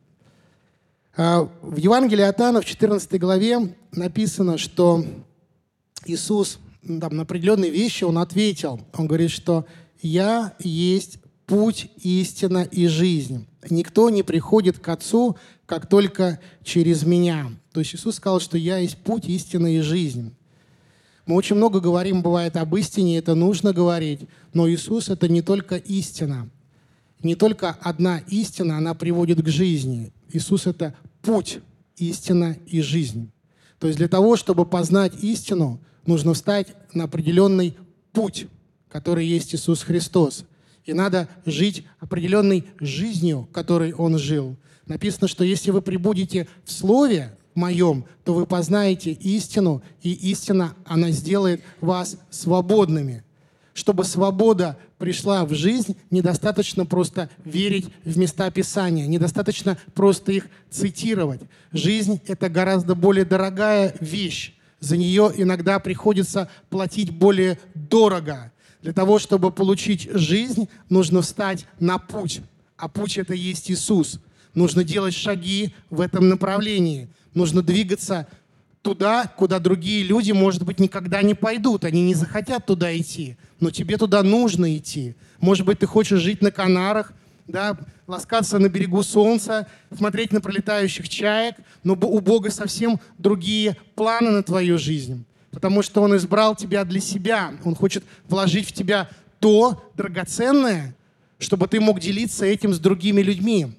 А, 1.17 1.51
в 1.61 1.77
Евангелии 1.77 2.23
от 2.23 2.41
Иоанна 2.41 2.61
в 2.61 2.65
14 2.65 3.21
главе 3.21 3.75
написано, 3.91 4.59
что 4.59 5.05
Иисус 6.07 6.59
там, 6.87 7.17
на 7.17 7.23
определенные 7.23 7.71
вещи 7.71 8.05
Он 8.05 8.19
ответил. 8.19 8.81
Он 8.95 9.07
говорит, 9.07 9.31
что 9.31 9.67
«Я 10.01 10.55
есть 10.61 11.19
путь, 11.47 11.91
истина 11.97 12.63
и 12.63 12.87
жизнь. 12.87 13.47
Никто 13.69 14.09
не 14.11 14.23
приходит 14.23 14.79
к 14.79 14.89
Отцу, 14.89 15.37
как 15.67 15.89
только 15.89 16.41
через 16.63 17.05
Меня». 17.05 17.51
То 17.73 17.81
есть 17.81 17.95
Иисус 17.95 18.17
сказал, 18.17 18.41
что 18.41 18.57
«Я 18.57 18.79
есть 18.79 18.99
путь, 18.99 19.27
истина 19.27 19.75
и 19.75 19.81
жизнь». 19.81 20.35
Мы 21.27 21.37
очень 21.37 21.57
много 21.57 21.81
говорим, 21.81 22.23
бывает, 22.23 22.57
об 22.57 22.75
истине, 22.77 23.19
это 23.19 23.35
нужно 23.35 23.73
говорить, 23.73 24.21
но 24.53 24.69
Иисус— 24.69 25.09
это 25.11 25.29
не 25.29 25.41
только 25.41 25.77
истина. 25.77 26.51
Не 27.23 27.37
только 27.37 27.71
одна 27.81 28.19
истина, 28.29 28.79
она 28.79 28.95
приводит 28.95 29.41
к 29.41 29.49
жизни. 29.49 30.13
Иисус— 30.33 30.67
это 30.69 30.95
путь, 31.21 31.61
истина 31.97 32.57
и 32.67 32.81
жизнь. 32.81 33.31
То 33.79 33.87
есть 33.87 33.99
для 33.99 34.09
того, 34.09 34.37
чтобы 34.37 34.67
познать 34.67 35.13
истину, 35.23 35.81
нужно 36.07 36.35
встать 36.35 36.69
на 36.95 37.05
определенный 37.05 37.77
путь, 38.13 38.47
который 38.89 39.27
есть 39.27 39.55
Иисус 39.55 39.83
Христос. 39.83 40.45
И 40.85 40.93
надо 40.93 41.29
жить 41.47 41.85
определенной 42.01 42.65
жизнью, 42.81 43.49
которой 43.53 43.93
Он 43.93 44.19
жил. 44.19 44.57
Написано, 44.87 45.29
что 45.29 45.45
если 45.45 45.71
вы 45.71 45.81
прибудете 45.81 46.49
в 46.65 46.73
Слове, 46.73 47.37
моем, 47.55 48.05
то 48.25 48.35
вы 48.35 48.47
познаете 48.47 49.13
истину, 49.13 49.83
и 50.03 50.13
истина, 50.31 50.75
она 50.85 51.11
сделает 51.11 51.63
вас 51.81 52.17
свободными. 52.31 53.25
Чтобы 53.75 54.05
свобода 54.05 54.77
пришла 54.99 55.45
в 55.47 55.55
жизнь, 55.55 55.97
недостаточно 56.11 56.85
просто 56.85 57.31
верить 57.45 57.89
в 58.05 58.19
места 58.19 58.51
Писания, 58.51 59.07
недостаточно 59.07 59.79
просто 59.95 60.33
их 60.33 60.47
цитировать. 60.71 61.41
Жизнь— 61.73 62.21
это 62.27 62.49
гораздо 62.49 62.95
более 62.95 63.25
дорогая 63.25 63.95
вещь. 64.01 64.55
За 64.81 64.97
нее 64.97 65.33
иногда 65.37 65.79
приходится 65.79 66.51
платить 66.69 67.11
более 67.11 67.59
дорого. 67.75 68.53
Для 68.83 68.93
того, 68.93 69.19
чтобы 69.19 69.51
получить 69.51 70.11
жизнь, 70.13 70.69
нужно 70.89 71.23
встать 71.23 71.67
на 71.81 71.99
путь. 71.99 72.43
А 72.77 72.89
путь— 72.89 73.17
это 73.17 73.33
есть 73.33 73.71
Иисус. 73.71 74.21
Нужно 74.55 74.85
делать 74.85 75.15
шаги 75.15 75.75
в 75.89 76.01
этом 76.01 76.29
направлении— 76.29 77.09
Нужно 77.35 77.63
двигаться 77.63 78.27
туда, 78.83 79.27
куда 79.37 79.59
другие 79.59 80.03
люди, 80.03 80.33
может 80.33 80.65
быть, 80.65 80.81
никогда 80.81 81.23
не 81.23 81.35
пойдут. 81.35 81.85
Они 81.85 82.03
не 82.03 82.15
захотят 82.15 82.67
туда 82.67 82.95
идти, 82.97 83.37
но 83.61 83.71
тебе 83.71 83.97
туда 83.97 84.23
нужно 84.23 84.77
идти. 84.77 85.15
Может 85.41 85.65
быть, 85.65 85.79
ты 85.79 85.87
хочешь 85.87 86.21
жить 86.21 86.43
на 86.43 86.51
Канарах, 86.51 87.13
да, 87.47 87.77
ласкаться 88.07 88.59
на 88.59 88.69
берегу 88.69 89.03
солнца, 89.03 89.67
смотреть 89.97 90.33
на 90.33 90.41
пролетающих 90.41 91.09
чаек, 91.09 91.57
но 91.85 91.95
у 91.95 92.21
Бога 92.21 92.51
совсем 92.51 93.01
другие 93.19 93.77
планы 93.95 94.31
на 94.31 94.43
твою 94.43 94.79
жизнь. 94.79 95.25
Потому 95.51 95.83
что 95.83 96.03
Он 96.03 96.17
избрал 96.17 96.57
тебя 96.57 96.85
для 96.85 97.01
себя. 97.01 97.53
Он 97.65 97.75
хочет 97.75 98.05
вложить 98.29 98.69
в 98.69 98.73
тебя 98.73 99.09
то 99.39 99.91
драгоценное, 99.97 100.95
чтобы 101.39 101.67
ты 101.67 101.81
мог 101.81 102.01
делиться 102.01 102.47
этим 102.47 102.73
с 102.73 102.79
другими 102.79 103.21
людьми 103.21 103.75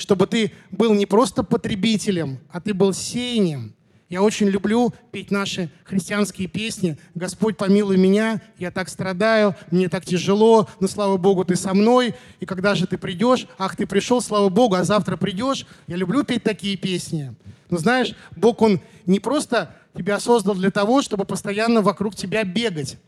чтобы 0.00 0.26
ты 0.26 0.52
был 0.70 0.94
не 0.94 1.06
просто 1.06 1.42
потребителем, 1.42 2.40
а 2.50 2.60
ты 2.60 2.74
был 2.74 2.92
сеянием. 2.92 3.74
Я 4.08 4.22
очень 4.22 4.48
люблю 4.48 4.92
петь 5.12 5.30
наши 5.30 5.70
христианские 5.84 6.48
песни. 6.48 6.98
«Господь, 7.14 7.56
помилуй 7.56 7.96
меня, 7.96 8.42
я 8.58 8.72
так 8.72 8.88
страдаю, 8.88 9.54
мне 9.70 9.88
так 9.88 10.04
тяжело, 10.04 10.68
но, 10.80 10.88
слава 10.88 11.16
Богу, 11.16 11.44
ты 11.44 11.54
со 11.54 11.74
мной, 11.74 12.16
и 12.40 12.46
когда 12.46 12.74
же 12.74 12.88
ты 12.88 12.98
придешь? 12.98 13.46
Ах, 13.56 13.76
ты 13.76 13.86
пришел, 13.86 14.20
слава 14.20 14.48
Богу, 14.48 14.74
а 14.74 14.82
завтра 14.82 15.16
придешь?» 15.16 15.64
Я 15.86 15.94
люблю 15.94 16.24
петь 16.24 16.42
такие 16.42 16.76
песни. 16.76 17.36
Но 17.70 17.78
знаешь, 17.78 18.14
Бог, 18.34 18.62
Он 18.62 18.80
не 19.06 19.20
просто 19.20 19.76
тебя 19.94 20.18
создал 20.18 20.56
для 20.56 20.72
того, 20.72 21.02
чтобы 21.02 21.24
постоянно 21.24 21.80
вокруг 21.80 22.16
тебя 22.16 22.42
бегать. 22.42 22.98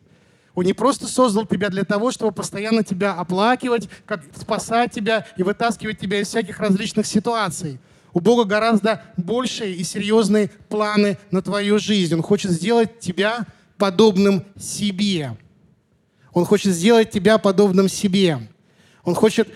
Он 0.54 0.64
не 0.64 0.74
просто 0.74 1.06
создал 1.06 1.46
тебя 1.46 1.70
для 1.70 1.84
того, 1.84 2.10
чтобы 2.10 2.32
постоянно 2.32 2.84
тебя 2.84 3.14
оплакивать, 3.14 3.88
как 4.04 4.22
спасать 4.36 4.92
тебя 4.92 5.26
и 5.36 5.42
вытаскивать 5.42 5.98
тебя 5.98 6.20
из 6.20 6.28
всяких 6.28 6.60
различных 6.60 7.06
ситуаций. 7.06 7.78
У 8.12 8.20
Бога 8.20 8.44
гораздо 8.44 9.02
большие 9.16 9.74
и 9.74 9.84
серьезные 9.84 10.50
планы 10.68 11.16
на 11.30 11.40
твою 11.40 11.78
жизнь. 11.78 12.14
Он 12.14 12.22
хочет 12.22 12.50
сделать 12.50 13.00
тебя 13.00 13.46
подобным 13.78 14.44
себе. 14.56 15.36
Он 16.34 16.44
хочет 16.44 16.74
сделать 16.74 17.10
тебя 17.10 17.38
подобным 17.38 17.88
себе. 17.88 18.38
Он 19.04 19.14
хочет 19.14 19.48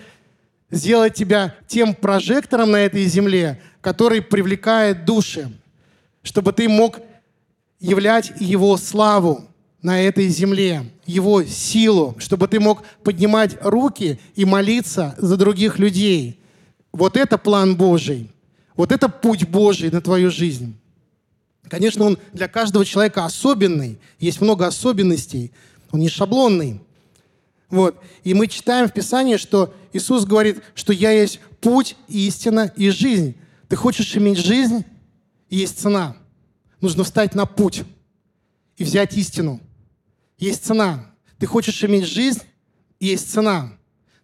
сделать 0.71 1.13
тебя 1.13 1.55
тем 1.67 1.93
прожектором 1.93 2.71
на 2.71 2.77
этой 2.77 3.05
земле, 3.05 3.61
который 3.81 4.21
привлекает 4.21 5.05
души, 5.05 5.51
чтобы 6.23 6.51
ты 6.51 6.67
мог 6.67 6.99
являть 7.79 8.33
Его 8.39 8.75
славу, 8.77 9.47
на 9.81 10.01
этой 10.01 10.27
земле, 10.29 10.85
Его 11.05 11.43
силу, 11.43 12.15
чтобы 12.19 12.47
ты 12.47 12.59
мог 12.59 12.83
поднимать 13.03 13.57
руки 13.61 14.19
и 14.35 14.45
молиться 14.45 15.15
за 15.17 15.37
других 15.37 15.79
людей. 15.79 16.39
Вот 16.91 17.15
это 17.15 17.37
план 17.37 17.75
Божий. 17.75 18.31
Вот 18.75 18.91
это 18.91 19.09
путь 19.09 19.47
Божий 19.47 19.91
на 19.91 20.01
твою 20.01 20.31
жизнь. 20.31 20.75
Конечно, 21.69 22.05
он 22.05 22.17
для 22.33 22.47
каждого 22.47 22.85
человека 22.85 23.25
особенный. 23.25 23.99
Есть 24.19 24.41
много 24.41 24.67
особенностей. 24.67 25.51
Он 25.91 25.99
не 25.99 26.09
шаблонный. 26.09 26.81
Вот. 27.69 27.99
И 28.23 28.33
мы 28.33 28.47
читаем 28.47 28.87
в 28.87 28.93
Писании, 28.93 29.37
что 29.37 29.73
Иисус 29.91 30.25
говорит, 30.25 30.61
что 30.73 30.93
«Я 30.93 31.11
есть 31.11 31.39
путь, 31.59 31.95
истина 32.07 32.71
и 32.75 32.89
жизнь». 32.89 33.35
Ты 33.67 33.75
хочешь 33.75 34.15
иметь 34.15 34.37
жизнь? 34.37 34.85
Есть 35.49 35.79
цена. 35.79 36.15
Нужно 36.79 37.03
встать 37.03 37.35
на 37.35 37.45
путь 37.45 37.83
и 38.77 38.83
взять 38.83 39.17
истину. 39.17 39.59
Есть 40.37 40.65
цена. 40.65 41.05
Ты 41.39 41.45
хочешь 41.45 41.83
иметь 41.83 42.05
жизнь, 42.05 42.41
есть 42.99 43.31
цена. 43.31 43.71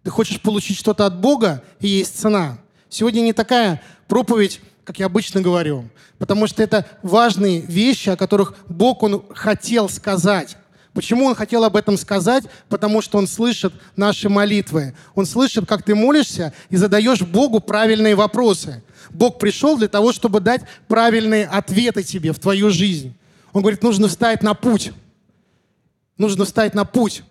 Ты 0.04 0.10
хочешь 0.10 0.40
получить 0.42 0.78
что-то 0.78 1.06
от 1.06 1.20
Бога, 1.20 1.64
и 1.80 1.88
есть 1.88 2.20
цена. 2.20 2.60
Сегодня 2.90 3.22
не 3.22 3.34
такая 3.34 3.82
проповедь, 4.08 4.62
как 4.84 5.00
я 5.00 5.06
обычно 5.06 5.42
говорю, 5.42 5.90
потому 6.20 6.46
что 6.46 6.62
это 6.62 6.86
важные 7.02 7.62
вещи, 7.62 8.10
о 8.10 8.18
которых 8.18 8.56
Бог 8.68 9.02
Он 9.02 9.24
хотел 9.34 9.90
сказать. 9.90 10.58
Почему 10.94 11.26
Он 11.26 11.36
хотел 11.36 11.64
об 11.64 11.76
этом 11.76 11.98
сказать? 11.98 12.44
Потому 12.70 13.02
что 13.02 13.18
Он 13.18 13.28
слышит 13.28 13.74
наши 13.96 14.30
молитвы. 14.30 14.94
Он 15.16 15.26
слышит, 15.26 15.66
как 15.66 15.84
ты 15.84 15.96
молишься 15.96 16.54
и 16.70 16.76
задаешь 16.76 17.22
Богу 17.22 17.60
правильные 17.60 18.14
вопросы. 18.14 18.84
Бог 19.10 19.40
пришел 19.40 19.78
для 19.78 19.88
того, 19.88 20.12
чтобы 20.12 20.40
дать 20.40 20.62
правильные 20.88 21.48
ответы 21.48 22.04
тебе 22.04 22.34
в 22.34 22.40
твою 22.40 22.70
жизнь. 22.70 23.16
Он 23.54 23.62
говорит, 23.62 23.82
нужно 23.82 24.08
встать 24.08 24.44
на 24.44 24.54
путь. 24.54 24.92
Нужно 26.18 26.46
встать 26.46 26.74
на 26.74 26.86
путь. 26.86 27.24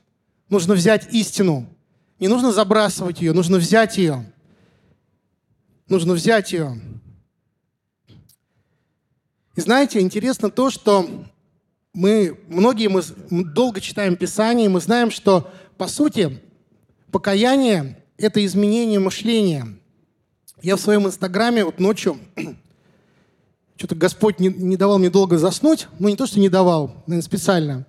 Нужно 0.48 0.74
взять 0.74 1.12
истину. 1.12 1.66
Не 2.18 2.28
нужно 2.28 2.52
забрасывать 2.52 3.20
ее, 3.20 3.32
нужно 3.32 3.56
взять 3.56 3.98
ее. 3.98 4.24
Нужно 5.88 6.14
взять 6.14 6.52
ее. 6.52 6.80
И 9.56 9.60
знаете, 9.60 10.00
интересно 10.00 10.50
то, 10.50 10.70
что 10.70 11.26
мы, 11.92 12.38
многие 12.48 12.88
мы 12.88 13.02
долго 13.30 13.80
читаем 13.80 14.16
Писание, 14.16 14.66
и 14.66 14.68
мы 14.68 14.80
знаем, 14.80 15.10
что, 15.10 15.50
по 15.76 15.88
сути, 15.88 16.40
покаяние– 17.10 18.02
это 18.16 18.44
изменение 18.44 18.98
мышления. 18.98 19.66
Я 20.62 20.76
в 20.76 20.80
своем 20.80 21.06
инстаграме 21.06 21.64
вот 21.64 21.80
ночью, 21.80 22.18
что-то 23.76 23.94
Господь 23.94 24.38
не, 24.38 24.48
не 24.48 24.76
давал 24.76 24.98
мне 24.98 25.10
долго 25.10 25.38
заснуть, 25.38 25.88
ну 25.98 26.08
не 26.08 26.16
то, 26.16 26.26
что 26.26 26.40
не 26.40 26.48
давал, 26.48 27.02
наверное, 27.06 27.22
специально. 27.22 27.86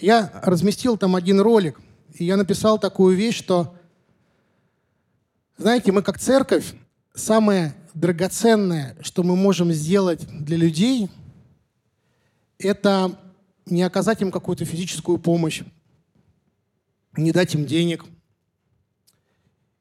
Я 0.00 0.30
разместил 0.42 0.96
там 0.96 1.16
один 1.16 1.40
ролик, 1.40 1.80
и 2.14 2.24
я 2.24 2.36
написал 2.36 2.78
такую 2.78 3.16
вещь, 3.16 3.36
что, 3.36 3.74
знаете, 5.56 5.92
мы 5.92 6.02
как 6.02 6.18
церковь, 6.18 6.74
самое 7.14 7.74
драгоценное, 7.94 8.96
что 9.00 9.22
мы 9.22 9.36
можем 9.36 9.72
сделать 9.72 10.26
для 10.26 10.56
людей, 10.56 11.10
это 12.58 13.18
не 13.66 13.82
оказать 13.82 14.20
им 14.20 14.30
какую-то 14.30 14.64
физическую 14.64 15.18
помощь, 15.18 15.62
не 17.16 17.32
дать 17.32 17.54
им 17.54 17.66
денег, 17.66 18.04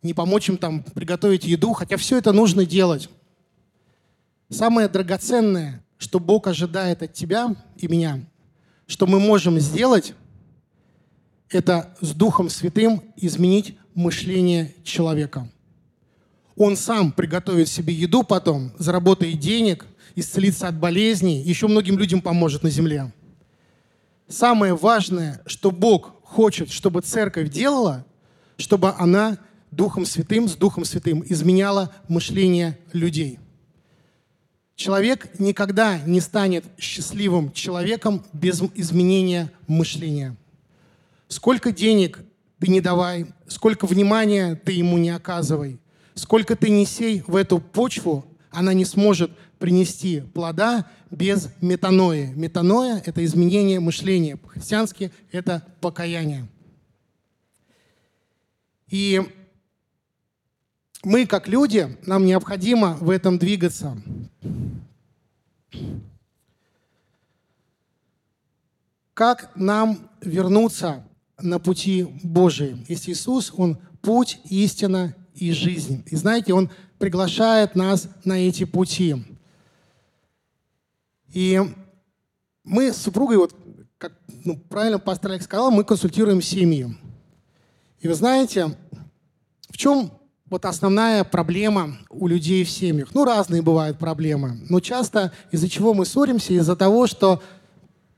не 0.03 0.13
помочь 0.13 0.49
им 0.49 0.57
там 0.57 0.83
приготовить 0.83 1.45
еду, 1.45 1.73
хотя 1.73 1.97
все 1.97 2.17
это 2.17 2.33
нужно 2.33 2.65
делать. 2.65 3.09
Самое 4.49 4.87
драгоценное, 4.87 5.83
что 5.97 6.19
Бог 6.19 6.47
ожидает 6.47 7.01
от 7.01 7.13
тебя 7.13 7.55
и 7.77 7.87
меня, 7.87 8.23
что 8.87 9.07
мы 9.07 9.19
можем 9.19 9.59
сделать, 9.59 10.13
это 11.49 11.95
с 12.01 12.13
Духом 12.13 12.49
Святым 12.49 13.01
изменить 13.15 13.77
мышление 13.93 14.73
человека. 14.83 15.49
Он 16.55 16.75
сам 16.75 17.11
приготовит 17.11 17.67
себе 17.67 17.93
еду 17.93 18.23
потом, 18.23 18.71
заработает 18.77 19.39
денег, 19.39 19.85
исцелится 20.15 20.67
от 20.67 20.79
болезней, 20.79 21.41
еще 21.41 21.67
многим 21.67 21.97
людям 21.97 22.21
поможет 22.21 22.63
на 22.63 22.69
земле. 22.69 23.11
Самое 24.27 24.75
важное, 24.75 25.41
что 25.45 25.71
Бог 25.71 26.15
хочет, 26.23 26.71
чтобы 26.71 27.01
церковь 27.01 27.49
делала, 27.49 28.05
чтобы 28.57 28.93
она 28.97 29.37
Духом 29.71 30.05
Святым, 30.05 30.47
с 30.47 30.55
Духом 30.55 30.85
Святым 30.85 31.23
изменяла 31.27 31.91
мышление 32.07 32.77
людей. 32.93 33.39
Человек 34.75 35.39
никогда 35.39 35.99
не 35.99 36.19
станет 36.19 36.65
счастливым 36.79 37.51
человеком 37.51 38.25
без 38.33 38.61
изменения 38.75 39.51
мышления. 39.67 40.35
Сколько 41.27 41.71
денег 41.71 42.19
ты 42.59 42.67
не 42.67 42.81
давай, 42.81 43.27
сколько 43.47 43.85
внимания 43.85 44.55
ты 44.55 44.71
ему 44.71 44.97
не 44.97 45.11
оказывай, 45.11 45.79
сколько 46.15 46.55
ты 46.55 46.69
не 46.69 46.85
сей 46.85 47.23
в 47.27 47.35
эту 47.35 47.59
почву, 47.59 48.25
она 48.49 48.73
не 48.73 48.85
сможет 48.85 49.31
принести 49.59 50.21
плода 50.21 50.87
без 51.09 51.49
метаноя. 51.61 52.31
Метаноя– 52.35 53.01
это 53.05 53.23
изменение 53.23 53.79
мышления. 53.79 54.37
По-христиански 54.37 55.11
это 55.31 55.65
покаяние. 55.81 56.47
И 58.89 59.21
мы, 61.03 61.25
как 61.25 61.47
люди, 61.47 61.97
нам 62.05 62.25
необходимо 62.25 62.93
в 62.99 63.09
этом 63.09 63.37
двигаться. 63.37 63.97
Как 69.13 69.51
нам 69.55 70.09
вернуться 70.21 71.05
на 71.39 71.59
пути 71.59 72.07
Божии? 72.23 72.83
Если 72.87 73.11
Иисус, 73.11 73.53
Он 73.55 73.77
путь, 74.01 74.39
истина 74.45 75.15
и 75.35 75.51
жизнь. 75.51 76.03
И 76.07 76.15
знаете, 76.15 76.53
Он 76.53 76.71
приглашает 76.97 77.75
нас 77.75 78.07
на 78.23 78.33
эти 78.33 78.63
пути. 78.63 79.23
И 81.33 81.61
мы 82.63 82.93
с 82.93 82.97
супругой, 82.97 83.37
вот, 83.37 83.55
как 83.97 84.13
ну, 84.45 84.57
правильно 84.57 84.99
пастор 84.99 85.31
Олег 85.31 85.43
сказал, 85.43 85.69
мы 85.69 85.83
консультируем 85.83 86.41
семьи. 86.41 86.95
И 87.99 88.07
вы 88.07 88.13
знаете, 88.13 88.77
в 89.69 89.77
чем 89.77 90.11
вот 90.49 90.65
основная 90.65 91.23
проблема 91.23 91.97
у 92.09 92.27
людей 92.27 92.63
в 92.63 92.69
семьях. 92.69 93.09
Ну, 93.13 93.25
разные 93.25 93.61
бывают 93.61 93.97
проблемы, 93.97 94.59
но 94.69 94.79
часто 94.79 95.31
из-за 95.51 95.69
чего 95.69 95.93
мы 95.93 96.05
ссоримся? 96.05 96.53
Из-за 96.53 96.75
того, 96.75 97.07
что 97.07 97.41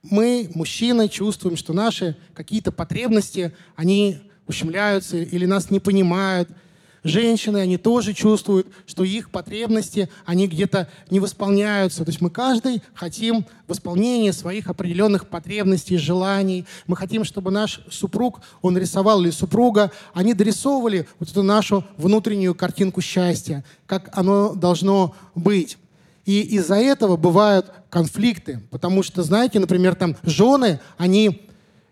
мы, 0.04 0.50
мужчины, 0.54 1.08
чувствуем, 1.08 1.58
что 1.58 1.74
наши 1.74 2.18
какие-то 2.34 2.72
потребности, 2.72 3.54
они 3.76 4.20
ущемляются 4.48 5.18
или 5.18 5.46
нас 5.46 5.72
не 5.72 5.80
понимают– 5.80 6.50
женщины, 7.06 7.60
они 7.60 7.78
тоже 7.78 8.14
чувствуют, 8.14 8.68
что 8.88 9.04
их 9.04 9.30
потребности, 9.30 10.10
они 10.26 10.48
где-то 10.48 10.90
не 11.12 11.20
восполняются. 11.20 12.04
То 12.04 12.10
есть 12.10 12.20
мы 12.20 12.30
каждый 12.30 12.82
хотим 12.94 13.46
восполнения 13.68 14.34
своих 14.34 14.68
определенных 14.68 15.28
потребностей, 15.28 15.98
желаний. 15.98 16.66
Мы 16.88 16.98
хотим, 16.98 17.24
чтобы 17.24 17.52
наш 17.52 17.82
супруг, 17.90 18.42
он 18.62 18.78
рисовал 18.78 19.22
или 19.22 19.30
супруга, 19.30 19.92
они 20.14 20.34
дорисовывали 20.34 21.08
вот 21.20 21.30
эту 21.30 21.44
нашу 21.44 21.86
внутреннюю 21.96 22.56
картинку 22.56 23.02
счастья, 23.02 23.64
как 23.86 24.10
оно 24.18 24.56
должно 24.56 25.16
быть. 25.36 25.78
И 26.26 26.42
из-за 26.42 26.76
этого 26.76 27.18
бывают 27.18 27.72
конфликты, 27.92 28.62
потому 28.72 29.04
что, 29.04 29.22
знаете, 29.22 29.60
например, 29.60 29.94
там 29.94 30.18
жены, 30.24 30.80
они 30.98 31.48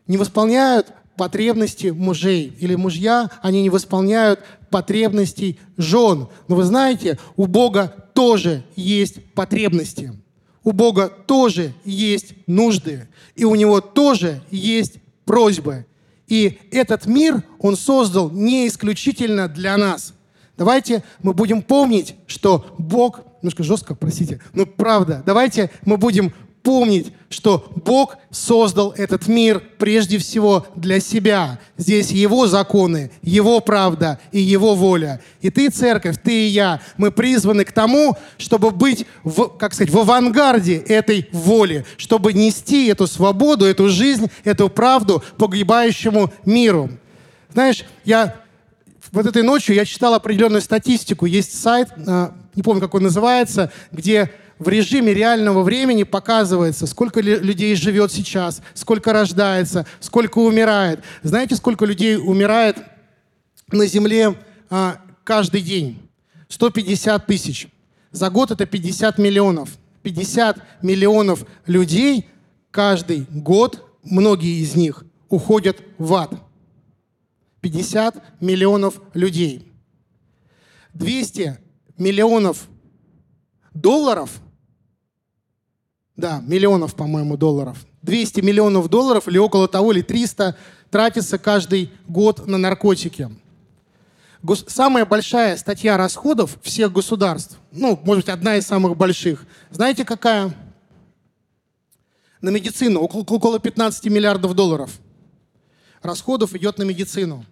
не 0.08 0.17
восполняют 0.17 0.88
потребности 1.15 1.88
мужей. 1.88 2.55
Или 2.60 2.74
мужья, 2.75 3.29
они 3.41 3.62
не 3.62 3.70
восполняют 3.70 4.39
потребностей 4.74 5.60
жен. 5.77 6.27
Но 6.48 6.56
вы 6.56 6.63
знаете, 6.63 7.20
у 7.36 7.46
Бога 7.46 7.94
тоже 8.15 8.63
есть 8.75 9.24
потребности. 9.36 10.12
У 10.63 10.72
Бога 10.72 11.10
тоже 11.10 11.75
есть 11.86 12.34
нужды. 12.48 13.08
И 13.36 13.46
у 13.46 13.53
Него 13.53 13.82
тоже 13.82 14.42
есть 14.50 14.96
просьбы. 15.25 15.86
И 16.27 16.58
этот 16.72 17.06
мир 17.06 17.44
Он 17.60 17.77
создал 17.77 18.32
не 18.32 18.68
исключительно 18.68 19.48
для 19.48 19.77
нас. 19.77 20.15
Давайте 20.58 21.03
мы 21.22 21.36
будем 21.36 21.62
помнить, 21.62 22.15
что 22.25 22.65
Бог, 22.80 23.22
немножко 23.44 23.62
жестко, 23.62 23.94
простите, 23.94 24.42
но 24.53 24.66
правда, 24.66 25.22
давайте 25.24 25.70
мы 25.86 25.98
будем 25.98 26.33
помнить, 26.63 27.13
что 27.29 27.71
Бог 27.75 28.15
создал 28.31 28.93
этот 28.97 29.27
мир 29.27 29.61
прежде 29.77 30.17
всего 30.17 30.65
для 30.75 30.99
себя. 30.99 31.59
Здесь 31.77 32.09
Его 32.09 32.47
законы, 32.47 33.11
Его 33.21 33.59
правда 33.59 34.19
и 34.31 34.39
Его 34.39 34.73
воля. 34.73 35.21
И 35.41 35.49
ты, 35.49 35.69
церковь, 35.69 36.15
ты 36.23 36.45
и 36.45 36.47
я, 36.47 36.81
мы 36.97 37.11
призваны 37.11 37.65
к 37.65 37.73
тому, 37.73 38.17
чтобы 38.37 38.71
быть, 38.71 39.05
в, 39.23 39.49
как 39.49 39.73
сказать, 39.73 39.93
в 39.93 39.99
авангарде 39.99 40.77
этой 40.77 41.27
воли, 41.33 41.85
чтобы 41.97 42.33
нести 42.33 42.87
эту 42.87 43.07
свободу, 43.07 43.65
эту 43.65 43.89
жизнь, 43.89 44.31
эту 44.45 44.69
правду 44.69 45.21
погибающему 45.37 46.31
миру. 46.45 46.89
Знаешь, 47.51 47.83
я 48.05 48.35
вот 49.11 49.25
этой 49.27 49.43
ночью 49.43 49.75
я 49.75 49.85
читал 49.85 50.13
определенную 50.15 50.61
статистику. 50.61 51.25
Есть 51.25 51.61
сайт, 51.61 51.89
а, 52.07 52.33
не 52.55 52.63
помню, 52.63 52.81
как 52.81 52.95
он 52.95 53.03
называется, 53.03 53.71
где 53.91 54.31
в 54.63 54.69
режиме 54.69 55.13
реального 55.13 55.61
времени 55.61 56.03
показывается, 56.03 56.87
сколько 56.87 57.19
людей 57.21 57.75
живет 57.75 58.11
сейчас, 58.11 58.61
сколько 58.73 59.13
рождается, 59.13 59.85
сколько 59.99 60.39
умирает. 60.39 61.03
Знаете, 61.21 61.55
сколько 61.55 61.85
людей 61.85 62.17
умирает 62.17 62.77
на 63.71 63.85
Земле 63.85 64.35
а, 64.69 64.97
каждый 65.23 65.61
день? 65.61 65.99
150 66.47 67.25
тысяч. 67.25 67.67
За 68.11 68.29
год 68.29 68.51
это 68.51 68.65
50 68.65 69.17
миллионов. 69.17 69.69
50 70.03 70.83
миллионов 70.83 71.45
людей 71.65 72.27
каждый 72.71 73.25
год, 73.29 73.85
многие 74.03 74.61
из 74.61 74.75
них, 74.75 75.03
уходят 75.29 75.81
в 75.97 76.13
ад. 76.13 76.31
50 77.61 78.41
миллионов 78.41 79.01
людей. 79.13 79.71
200 80.93 81.57
миллионов 81.97 82.67
долларов, 83.73 84.29
да, 86.15 86.41
миллионов, 86.45 86.95
по-моему, 86.95 87.37
долларов, 87.37 87.77
200 88.01 88.41
миллионов 88.41 88.89
долларов 88.89 89.27
или 89.27 89.37
около 89.37 89.67
того, 89.67 89.91
или 89.91 90.01
300 90.01 90.55
тратится 90.89 91.37
каждый 91.37 91.91
год 92.07 92.45
на 92.45 92.57
наркотики. 92.57 93.29
Гос- 94.43 94.65
самая 94.67 95.05
большая 95.05 95.57
статья 95.57 95.97
расходов 95.97 96.57
всех 96.61 96.91
государств, 96.91 97.57
ну, 97.71 97.99
может 98.03 98.25
быть, 98.25 98.33
одна 98.33 98.57
из 98.57 98.67
самых 98.67 98.97
больших, 98.97 99.45
знаете, 99.71 100.05
какая? 100.05 100.53
На 102.41 102.49
медицину, 102.49 102.99
около, 102.99 103.21
около 103.21 103.59
15 103.59 104.05
миллиардов 104.05 104.53
долларов 104.53 104.91
расходов 106.03 106.53
идет 106.53 106.77
на 106.77 106.83
медицину. 106.83 107.45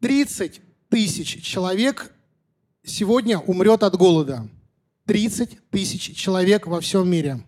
30 0.00 0.58
а, 0.58 0.62
тысяч 0.90 1.42
человек 1.42 2.12
сегодня 2.84 3.38
умрет 3.38 3.82
от 3.82 3.96
голода. 3.96 4.48
30 5.06 5.70
тысяч 5.70 6.16
человек 6.16 6.66
во 6.66 6.80
всем 6.80 7.08
мире. 7.08 7.44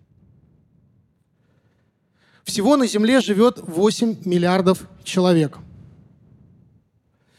Всего 2.43 2.77
на 2.77 2.85
Земле 2.85 3.21
живет 3.21 3.59
8 3.59 4.17
миллиардов 4.25 4.87
человек. 5.03 5.57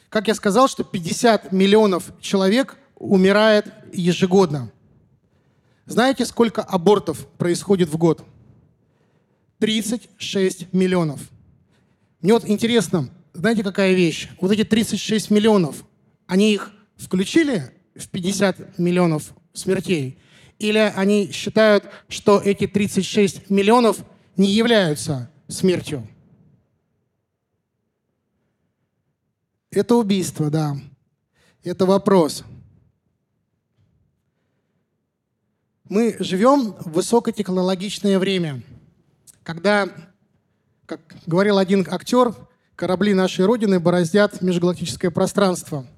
Как 0.08 0.28
я 0.28 0.34
сказал, 0.34 0.68
что 0.68 0.84
50 0.84 1.52
миллионов 1.52 2.10
человек 2.20 2.76
умирает 2.96 3.72
ежегодно. 3.92 4.72
Знаете, 5.84 6.24
сколько 6.24 6.62
абортов 6.62 7.28
происходит 7.38 7.88
в 7.88 7.96
год? 7.96 8.24
36 9.58 10.72
миллионов. 10.72 11.20
Мне 12.20 12.32
вот 12.32 12.48
интересно, 12.48 13.08
знаете, 13.32 13.62
какая 13.62 13.92
вещь? 13.92 14.28
Вот 14.40 14.50
эти 14.50 14.64
36 14.64 15.30
миллионов, 15.30 15.84
они 16.26 16.52
их 16.54 16.72
включили 16.96 17.70
в 17.98 18.08
50 18.08 18.78
миллионов 18.78 19.32
смертей? 19.52 20.18
Или 20.58 20.78
они 20.78 21.30
считают, 21.32 21.84
что 22.08 22.40
эти 22.40 22.66
36 22.66 23.50
миллионов 23.50 23.98
не 24.36 24.50
являются 24.50 25.30
смертью? 25.48 26.06
Это 29.70 29.96
убийство, 29.96 30.50
да. 30.50 30.76
Это 31.62 31.84
вопрос. 31.84 32.44
Мы 35.88 36.16
живем 36.18 36.72
в 36.72 36.92
высокотехнологичное 36.92 38.18
время, 38.18 38.62
когда, 39.42 39.88
как 40.86 41.00
говорил 41.26 41.58
один 41.58 41.86
актер, 41.88 42.34
корабли 42.74 43.14
нашей 43.14 43.44
Родины 43.44 43.78
бороздят 43.78 44.40
межгалактическое 44.40 45.10
пространство– 45.10 45.86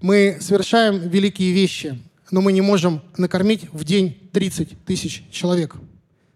мы 0.00 0.38
совершаем 0.40 1.08
великие 1.08 1.52
вещи, 1.52 1.98
но 2.30 2.40
мы 2.40 2.52
не 2.52 2.60
можем 2.60 3.02
накормить 3.16 3.72
в 3.72 3.84
день 3.84 4.28
30 4.32 4.84
тысяч 4.84 5.24
человек. 5.30 5.76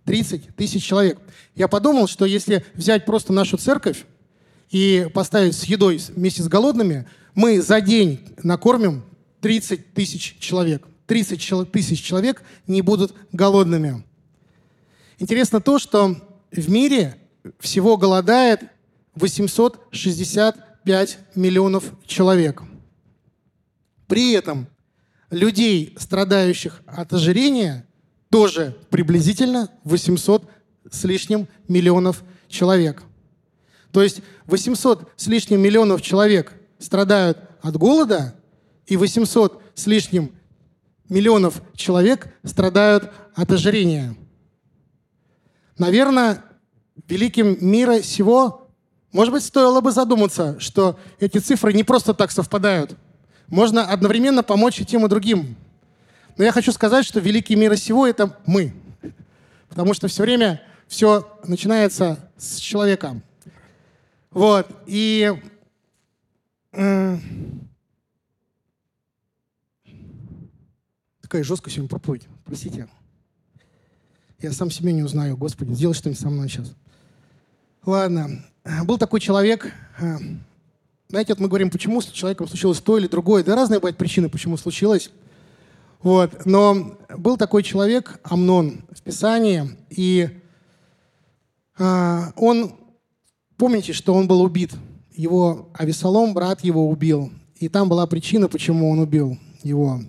30 0.05 0.57
тысяч 0.57 0.85
человек. 0.85 1.18
Я 1.55 1.68
подумал, 1.68 2.09
что 2.09 2.25
если 2.25 2.64
взять 2.75 3.05
просто 3.05 3.33
нашу 3.33 3.59
церковь 3.59 4.05
и 4.70 5.09
поставить 5.12 5.55
с 5.55 5.64
едой 5.64 6.01
вместе 6.14 6.42
с 6.42 6.49
голодными, 6.49 7.07
мы 7.35 7.61
за 7.61 7.81
день 7.81 8.20
накормим 8.42 9.05
30 9.40 9.94
тысяч 9.94 10.37
человек. 10.38 10.87
30 11.07 11.70
тысяч 11.70 12.03
человек 12.03 12.42
не 12.66 12.83
будут 12.83 13.14
голодными. 13.33 14.05
Интересно 15.18 15.61
то, 15.61 15.79
что 15.79 16.16
в 16.51 16.70
мире 16.70 17.16
всего 17.59 17.96
голодает 17.96 18.62
865 19.16 21.18
миллионов 21.35 21.92
человек. 22.07 22.62
При 24.11 24.33
этом 24.33 24.66
людей, 25.31 25.94
страдающих 25.96 26.83
от 26.85 27.12
ожирения, 27.12 27.87
тоже 28.29 28.77
приблизительно 28.90 29.70
800 29.85 30.51
с 30.90 31.05
лишним 31.05 31.46
миллионов 31.68 32.25
человек. 32.49 33.05
То 33.92 34.03
есть 34.03 34.23
800 34.46 35.12
с 35.14 35.29
лишним 35.29 35.61
миллионов 35.61 36.03
человек 36.03 36.55
страдают 36.81 37.38
от 37.62 37.77
голода, 37.77 38.35
и 38.85 38.96
800 38.96 39.62
с 39.77 39.87
лишним 39.87 40.33
миллионов 41.09 41.62
человек 41.77 42.35
страдают 42.42 43.12
от 43.37 43.53
ожирения. 43.53 44.16
Наверное, 45.79 46.42
великим 47.07 47.64
мира 47.64 48.03
сего, 48.03 48.73
может 49.12 49.33
быть, 49.33 49.44
стоило 49.44 49.81
бы 49.81 49.92
задуматься, 49.92 50.59
что 50.59 50.99
эти 51.20 51.38
цифры 51.38 51.73
не 51.73 51.85
просто 51.85 52.12
так 52.12 52.33
совпадают. 52.33 52.99
Можно 53.51 53.85
одновременно 53.85 54.43
помочь 54.43 54.81
и 54.81 54.87
тем, 54.87 55.05
и 55.05 55.09
другим. 55.09 55.57
Но 56.39 56.45
я 56.45 56.53
хочу 56.53 56.73
сказать, 56.73 57.05
что 57.05 57.21
великий 57.21 57.57
мира 57.57 57.77
сего— 57.77 58.07
это 58.09 58.39
мы. 58.47 58.73
Потому 59.69 59.93
что 59.93 60.09
все 60.09 60.23
время 60.23 60.63
все 60.87 61.39
начинается 61.45 62.31
с 62.37 62.57
человека. 62.57 63.21
Вот. 64.31 64.69
И 64.87 65.33
э, 66.73 67.19
такая 71.21 71.43
жесткая 71.43 71.75
сегодня 71.75 71.89
проповедь. 71.89 72.29
Простите. 72.45 72.89
Я 74.41 74.53
сам 74.53 74.71
себя 74.71 74.93
не 74.93 75.03
узнаю. 75.03 75.37
Господи, 75.37 75.73
сделай 75.73 75.95
что-нибудь 75.95 76.21
со 76.21 76.31
мной 76.31 76.49
сейчас. 76.49 76.73
Ладно. 77.85 78.45
Был 78.85 78.99
такой 78.99 79.21
человек. 79.21 79.73
Знаете, 81.11 81.33
вот 81.33 81.40
мы 81.40 81.49
говорим, 81.49 81.70
почему 81.70 82.01
с 82.01 82.07
человеком 82.07 82.46
случилось 82.46 82.79
то 82.81 82.96
или 82.96 83.09
другое. 83.09 83.42
Да 83.42 83.57
разные 83.57 83.81
бывают 83.81 83.96
причины, 83.96 84.29
почему 84.29 84.57
случилось. 84.57 85.11
Вот. 86.03 86.46
Но 86.46 86.96
был 87.18 87.37
такой 87.37 87.64
человек, 87.64 88.20
Амнон, 88.23 88.85
в 88.92 89.03
Писании, 89.03 89.77
и 89.90 90.29
э, 91.79 92.20
он, 92.37 92.77
помните, 93.57 93.92
что 93.92 94.14
он 94.14 94.29
был 94.29 94.40
убит. 94.40 94.70
Его 95.12 95.68
Авесолом, 95.75 96.33
брат 96.33 96.62
его, 96.62 96.88
убил. 96.88 97.33
И 97.57 97.68
там 97.68 97.88
была 97.88 98.07
причина, 98.07 98.49
почему 98.49 98.88
он 98.88 99.01
убил 99.01 99.37
его. 99.64 100.01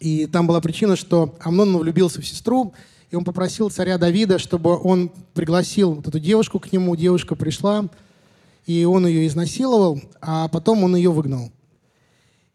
И 0.00 0.24
там 0.24 0.46
была 0.46 0.62
причина, 0.62 0.96
что 0.96 1.36
Амнон 1.40 1.76
влюбился 1.76 2.22
в 2.22 2.26
сестру, 2.26 2.72
и 3.10 3.16
он 3.16 3.24
попросил 3.24 3.68
царя 3.68 3.98
Давида, 3.98 4.38
чтобы 4.38 4.80
он 4.82 5.10
пригласил 5.34 5.92
вот 5.92 6.08
эту 6.08 6.18
девушку 6.18 6.58
к 6.58 6.72
нему. 6.72 6.96
Девушка 6.96 7.34
пришла, 7.34 7.90
и 8.66 8.84
он 8.84 9.06
ее 9.06 9.26
изнасиловал, 9.26 10.00
а 10.20 10.48
потом 10.48 10.84
он 10.84 10.96
ее 10.96 11.10
выгнал. 11.10 11.52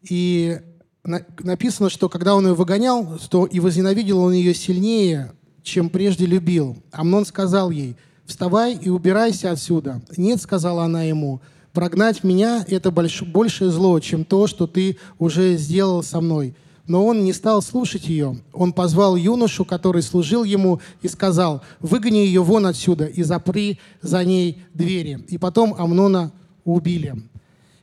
И 0.02 0.60
написано, 1.04 1.90
что 1.90 2.08
когда 2.08 2.36
он 2.36 2.46
ее 2.46 2.54
выгонял, 2.54 3.18
то 3.30 3.46
и 3.46 3.58
возненавидел 3.60 4.18
он 4.18 4.32
ее 4.32 4.54
сильнее, 4.54 5.32
чем 5.62 5.88
прежде 5.90 6.26
любил. 6.26 6.76
Амнон 6.92 7.24
сказал 7.24 7.70
ей, 7.70 7.96
«Вставай 8.26 8.74
и 8.74 8.88
убирайся 8.88 9.50
отсюда». 9.50 10.02
«Нет»,— 10.16 10.40
сказала 10.42 10.84
она 10.84 11.02
ему, 11.02 11.40
«прогнать 11.72 12.22
меня— 12.22 12.64
это 12.68 12.90
больш... 12.90 13.22
большее 13.22 13.70
зло, 13.70 13.98
чем 13.98 14.24
то, 14.24 14.46
что 14.46 14.66
ты 14.66 14.98
уже 15.18 15.56
сделал 15.56 16.02
со 16.02 16.20
мной». 16.20 16.54
Но 16.86 17.06
он 17.06 17.24
не 17.24 17.32
стал 17.32 17.62
слушать 17.62 18.08
ее. 18.08 18.40
Он 18.52 18.72
позвал 18.72 19.14
юношу, 19.14 19.64
который 19.64 20.02
служил 20.02 20.42
ему, 20.42 20.80
и 21.00 21.08
сказал, 21.08 21.62
«Выгони 21.80 22.18
ее 22.18 22.42
вон 22.42 22.66
отсюда 22.66 23.06
и 23.06 23.22
запри 23.22 23.78
за 24.00 24.24
ней 24.24 24.62
двери». 24.74 25.24
И 25.28 25.38
потом 25.38 25.74
Амнона 25.78 26.32
убили. 26.64 27.14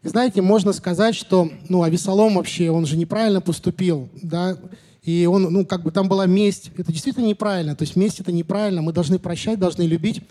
И 0.03 0.07
знаете, 0.07 0.41
можно 0.41 0.73
сказать, 0.73 1.15
что, 1.15 1.49
ну, 1.67 1.83
Авесолом 1.83 2.35
вообще, 2.35 2.71
он 2.71 2.85
же 2.85 2.97
неправильно 2.97 3.41
поступил, 3.41 4.09
да, 4.21 4.57
и 5.03 5.25
он, 5.25 5.43
ну, 5.43 5.65
как 5.65 5.83
бы 5.83 5.91
там 5.91 6.07
была 6.07 6.25
месть. 6.25 6.71
Это 6.77 6.91
действительно 6.91 7.25
неправильно. 7.25 7.75
То 7.75 7.83
есть 7.83 7.95
месть— 7.95 8.19
это 8.21 8.31
неправильно. 8.31 8.81
Мы 8.81 8.93
должны 8.93 9.17
прощать, 9.17 9.59
должны 9.59 9.83
любить. 9.83 10.21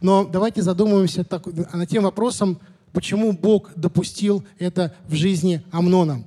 Но 0.00 0.24
давайте 0.24 0.62
задумаемся 0.62 1.24
так, 1.24 1.46
над 1.46 1.88
тем 1.88 2.04
вопросом, 2.04 2.58
почему 2.92 3.32
Бог 3.32 3.70
допустил 3.76 4.44
это 4.58 4.94
в 5.08 5.14
жизни 5.14 5.62
Амнона. 5.70 6.24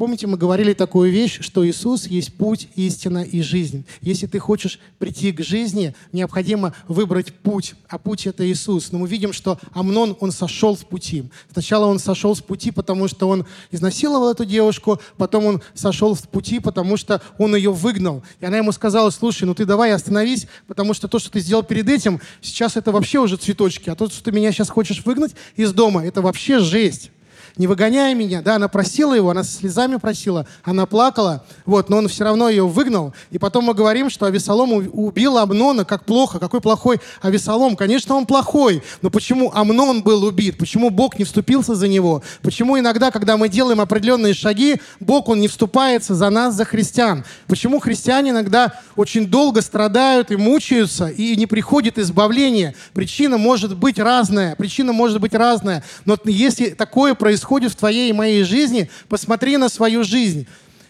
Помните, 0.00 0.26
мы 0.26 0.38
говорили 0.38 0.72
такую 0.72 1.12
вещь, 1.12 1.40
что 1.42 1.68
Иисус 1.68 2.06
есть 2.06 2.32
путь, 2.32 2.68
истина 2.74 3.22
и 3.22 3.42
жизнь. 3.42 3.84
Если 4.00 4.26
ты 4.26 4.38
хочешь 4.38 4.80
прийти 4.98 5.30
к 5.30 5.42
жизни, 5.42 5.94
необходимо 6.10 6.74
выбрать 6.88 7.34
путь, 7.34 7.74
а 7.86 7.98
путь— 7.98 8.26
это 8.26 8.50
Иисус. 8.50 8.92
Но 8.92 8.98
мы 9.00 9.08
видим, 9.08 9.34
что 9.34 9.58
Амнон, 9.74 10.16
он 10.20 10.32
сошел 10.32 10.74
с 10.74 10.84
пути. 10.84 11.24
Сначала 11.52 11.84
он 11.84 11.98
сошел 11.98 12.34
с 12.34 12.40
пути, 12.40 12.70
потому 12.70 13.08
что 13.08 13.28
он 13.28 13.44
изнасиловал 13.72 14.30
эту 14.30 14.46
девушку, 14.46 14.98
потом 15.18 15.44
он 15.44 15.62
сошел 15.74 16.16
с 16.16 16.22
пути, 16.22 16.60
потому 16.60 16.96
что 16.96 17.20
он 17.36 17.54
ее 17.54 17.70
выгнал. 17.70 18.22
И 18.40 18.46
она 18.46 18.56
ему 18.56 18.72
сказала, 18.72 19.10
слушай, 19.10 19.44
ну 19.44 19.54
ты 19.54 19.66
давай 19.66 19.92
остановись, 19.92 20.46
потому 20.66 20.94
что 20.94 21.08
то, 21.08 21.18
что 21.18 21.30
ты 21.30 21.40
сделал 21.40 21.62
перед 21.62 21.86
этим, 21.90 22.22
сейчас 22.40 22.78
это 22.78 22.90
вообще 22.90 23.18
уже 23.18 23.36
цветочки, 23.36 23.90
а 23.90 23.94
то, 23.94 24.08
что 24.08 24.24
ты 24.24 24.32
меня 24.32 24.50
сейчас 24.50 24.70
хочешь 24.70 25.04
выгнать 25.04 25.32
из 25.56 25.74
дома, 25.74 26.02
это 26.06 26.22
вообще 26.22 26.58
жесть 26.58 27.10
не 27.56 27.66
выгоняй 27.66 28.14
меня. 28.14 28.42
Да, 28.42 28.56
она 28.56 28.68
просила 28.68 29.14
его, 29.14 29.30
она 29.30 29.44
со 29.44 29.52
слезами 29.52 29.96
просила, 29.96 30.46
она 30.64 30.86
плакала, 30.86 31.44
вот, 31.66 31.88
но 31.88 31.98
он 31.98 32.08
все 32.08 32.24
равно 32.24 32.48
ее 32.48 32.66
выгнал. 32.66 33.14
И 33.30 33.38
потом 33.38 33.64
мы 33.64 33.74
говорим, 33.74 34.10
что 34.10 34.26
Авесолом 34.26 34.72
убил 34.72 35.38
Амнона, 35.38 35.84
как 35.84 36.04
плохо, 36.04 36.38
какой 36.38 36.60
плохой 36.60 37.00
Авесолом. 37.22 37.76
Конечно, 37.76 38.14
он 38.14 38.26
плохой, 38.26 38.82
но 39.02 39.10
почему 39.10 39.50
Амнон 39.54 40.02
был 40.02 40.24
убит? 40.24 40.58
Почему 40.58 40.90
Бог 40.90 41.18
не 41.18 41.24
вступился 41.24 41.74
за 41.74 41.88
него? 41.88 42.22
Почему 42.42 42.78
иногда, 42.78 43.10
когда 43.10 43.36
мы 43.36 43.48
делаем 43.48 43.80
определенные 43.80 44.34
шаги, 44.34 44.80
Бог, 45.00 45.28
Он 45.28 45.40
не 45.40 45.48
вступается 45.48 46.14
за 46.14 46.30
нас, 46.30 46.54
за 46.54 46.64
христиан? 46.64 47.24
Почему 47.46 47.80
христиане 47.80 48.30
иногда 48.30 48.74
очень 48.96 49.26
долго 49.26 49.60
страдают 49.62 50.30
и 50.30 50.36
мучаются, 50.36 51.08
и 51.08 51.36
не 51.36 51.46
приходит 51.46 51.98
избавление? 51.98 52.74
Причина 52.94 53.38
может 53.38 53.76
быть 53.76 53.98
разная, 53.98 54.56
причина 54.56 54.92
может 54.92 55.20
быть 55.20 55.34
разная, 55.34 55.82
но 56.04 56.16
если 56.24 56.70
такое 56.70 57.14
происходит, 57.14 57.39
происходит 57.40 57.72
в 57.72 57.76
твоей 57.76 58.10
и 58.10 58.12
моей 58.12 58.44
жизни, 58.44 58.90
посмотри 59.08 59.56
на 59.56 59.70
свою 59.70 60.04
жизнь. 60.04 60.46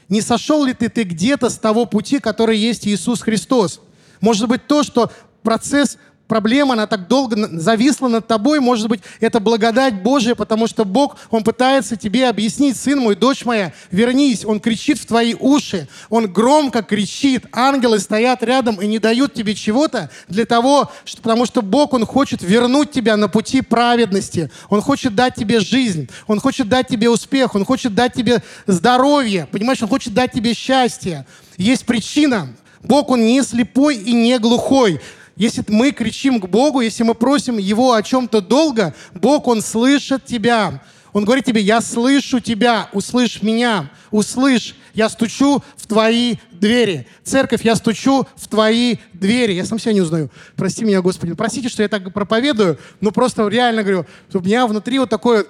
Не 0.09 0.21
сошел 0.21 0.65
ли 0.65 0.75
ты, 0.75 0.89
ты 0.89 1.05
где-то 1.05 1.49
с 1.49 1.57
того 1.57 1.87
пути, 1.87 2.19
который 2.19 2.59
есть 2.59 2.89
Иисус 2.89 3.21
Христос? 3.21 3.81
Может 4.21 4.49
быть, 4.49 4.67
то, 4.67 4.83
что 4.83 5.13
процесс 5.45 5.97
проблема, 6.31 6.75
она 6.75 6.87
так 6.87 7.09
долго 7.09 7.37
зависла 7.59 8.07
над 8.07 8.29
тобой, 8.29 8.61
может 8.61 8.89
быть, 8.89 9.01
это 9.19 9.41
благодать 9.41 10.01
Божия, 10.01 10.37
потому 10.37 10.69
что 10.69 10.85
Бог, 10.85 11.17
Он 11.31 11.43
пытается 11.43 11.97
тебе 11.97 12.29
объяснить, 12.29 12.77
сын 12.77 13.01
мой, 13.01 13.17
дочь 13.17 13.45
моя, 13.45 13.73
вернись. 13.91 14.45
Он 14.45 14.61
кричит 14.61 15.01
в 15.01 15.07
твои 15.07 15.35
уши, 15.35 15.89
Он 16.09 16.33
громко 16.33 16.83
кричит. 16.83 17.47
Ангелы 17.51 17.99
стоят 17.99 18.45
рядом 18.45 18.81
и 18.81 18.87
не 18.87 19.01
дают 19.01 19.35
тебе 19.35 19.57
чего-то 19.57 20.09
для 20.29 20.47
того, 20.47 20.89
что, 21.05 21.21
потому 21.21 21.47
что 21.47 21.63
Бог, 21.63 21.95
Он 21.95 22.07
хочет 22.07 22.43
вернуть 22.43 22.93
тебя 22.93 23.17
на 23.17 23.29
пути 23.29 23.61
праведности. 23.61 24.53
Он 24.69 24.81
хочет 24.83 25.17
дать 25.17 25.35
тебе 25.35 25.59
жизнь, 25.59 26.09
Он 26.29 26.39
хочет 26.39 26.69
дать 26.69 26.87
тебе 26.87 27.11
успех, 27.11 27.57
Он 27.57 27.65
хочет 27.65 27.97
дать 27.97 28.15
тебе 28.15 28.41
здоровье, 28.69 29.49
понимаешь, 29.51 29.83
Он 29.83 29.89
хочет 29.89 30.15
дать 30.15 30.31
тебе 30.31 30.55
счастье. 30.55 31.27
Есть 31.57 31.87
причина, 31.87 32.55
Бог, 32.85 33.11
Он 33.11 33.27
не 33.27 33.43
слепой 33.43 33.97
и 33.97 34.13
не 34.13 34.39
глухой. 34.39 35.01
Если 35.41 35.65
мы 35.69 35.93
кричим 35.93 36.39
к 36.39 36.47
Богу, 36.47 36.83
если 36.83 37.03
мы 37.03 37.15
просим 37.15 37.57
Его 37.57 37.95
о 37.95 38.03
чем-то 38.03 38.43
долго, 38.43 38.95
Бог, 39.15 39.49
Он 39.49 39.63
слышит 39.63 40.27
тебя. 40.27 40.83
Он 41.15 41.25
говорит 41.25 41.47
тебе, 41.47 41.63
я 41.63 41.81
слышу 41.81 42.41
тебя, 42.41 42.91
услышь 42.93 43.41
меня, 43.41 43.91
услышь, 44.11 44.75
я 44.93 45.09
стучу 45.09 45.63
в 45.79 45.87
твои 45.87 46.37
двери. 46.53 47.09
Церковь, 47.25 47.65
я 47.65 47.75
стучу 47.75 48.27
в 48.37 48.49
твои 48.49 48.97
двери. 49.15 49.55
Я 49.55 49.65
сам 49.65 49.79
себя 49.79 49.95
не 49.95 50.03
узнаю. 50.03 50.31
Прости 50.57 50.85
меня, 50.85 51.01
Господи. 51.01 51.33
Простите, 51.33 51.71
что 51.71 51.83
я 51.83 51.89
так 51.89 52.13
проповедую, 52.13 52.79
но 53.01 53.11
просто 53.11 53.49
реально 53.49 53.83
говорю, 53.83 54.05
у 54.35 54.41
меня 54.41 54.67
внутри 54.67 54.99
вот 54.99 55.09
такое 55.09 55.47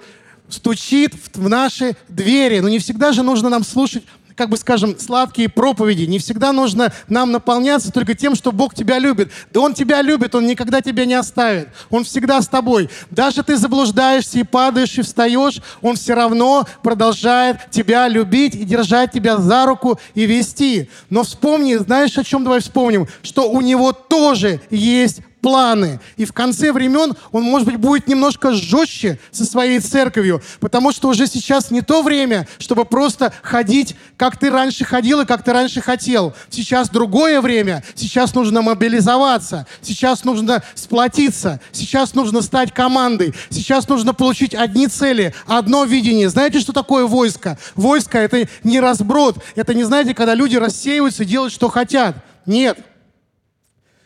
стучит 0.47 1.15
в 1.33 1.49
наши 1.49 1.97
двери. 2.07 2.61
Но 2.61 2.69
не 2.69 2.79
всегда 2.79 3.11
же 3.11 3.23
нужно 3.23 3.49
нам 3.49 3.65
слушать 3.65 4.03
как 4.41 4.49
бы 4.49 4.57
скажем, 4.57 4.97
сладкие 4.97 5.49
проповеди. 5.49 6.05
Не 6.05 6.17
всегда 6.17 6.51
нужно 6.51 6.91
нам 7.07 7.31
наполняться 7.31 7.91
только 7.91 8.15
тем, 8.15 8.33
что 8.33 8.51
Бог 8.51 8.73
тебя 8.73 8.97
любит. 8.97 9.31
Да 9.53 9.59
Он 9.59 9.75
тебя 9.75 10.01
любит, 10.01 10.33
Он 10.33 10.47
никогда 10.47 10.81
тебя 10.81 11.05
не 11.05 11.13
оставит. 11.13 11.69
Он 11.91 12.03
всегда 12.03 12.41
с 12.41 12.47
тобой. 12.47 12.89
Даже 13.11 13.43
ты 13.43 13.55
заблуждаешься 13.55 14.39
и 14.39 14.43
падаешь, 14.43 14.97
и 14.97 15.03
встаешь, 15.03 15.61
Он 15.83 15.95
все 15.95 16.15
равно 16.15 16.65
продолжает 16.81 17.69
тебя 17.69 18.07
любить 18.07 18.55
и 18.55 18.63
держать 18.63 19.11
тебя 19.11 19.37
за 19.37 19.67
руку 19.67 19.99
и 20.15 20.25
вести. 20.25 20.89
Но 21.11 21.21
вспомни, 21.21 21.75
знаешь, 21.75 22.17
о 22.17 22.23
чем 22.23 22.43
давай 22.43 22.61
вспомним? 22.61 23.07
Что 23.21 23.47
у 23.47 23.61
Него 23.61 23.91
тоже 23.91 24.59
есть 24.71 25.19
планы. 25.41 25.99
И 26.17 26.25
в 26.25 26.33
конце 26.33 26.71
времен 26.71 27.15
он, 27.31 27.43
может 27.43 27.67
быть, 27.67 27.77
будет 27.77 28.07
немножко 28.07 28.53
жестче 28.53 29.19
со 29.31 29.45
своей 29.45 29.79
церковью, 29.79 30.41
потому 30.59 30.91
что 30.91 31.09
уже 31.09 31.27
сейчас 31.27 31.71
не 31.71 31.81
то 31.81 32.01
время, 32.01 32.47
чтобы 32.59 32.85
просто 32.85 33.33
ходить, 33.41 33.95
как 34.17 34.37
ты 34.37 34.49
раньше 34.49 34.85
ходил 34.85 35.21
и 35.21 35.25
как 35.25 35.43
ты 35.43 35.51
раньше 35.51 35.81
хотел. 35.81 36.33
Сейчас 36.49 36.89
другое 36.89 37.41
время. 37.41 37.83
Сейчас 37.95 38.33
нужно 38.35 38.61
мобилизоваться. 38.61 39.65
Сейчас 39.81 40.23
нужно 40.23 40.63
сплотиться. 40.75 41.59
Сейчас 41.71 42.13
нужно 42.13 42.41
стать 42.41 42.73
командой. 42.73 43.33
Сейчас 43.49 43.87
нужно 43.87 44.13
получить 44.13 44.53
одни 44.53 44.87
цели, 44.87 45.33
одно 45.47 45.85
видение. 45.85 46.29
Знаете, 46.29 46.59
что 46.59 46.73
такое 46.73 47.05
войско? 47.05 47.57
Войско— 47.75 48.17
это 48.19 48.47
не 48.63 48.79
разброд. 48.79 49.43
Это 49.55 49.73
не, 49.73 49.83
знаете, 49.83 50.13
когда 50.13 50.35
люди 50.35 50.57
рассеиваются 50.57 51.23
и 51.23 51.25
делают, 51.25 51.53
что 51.53 51.69
хотят. 51.69 52.15
Нет. 52.45 52.77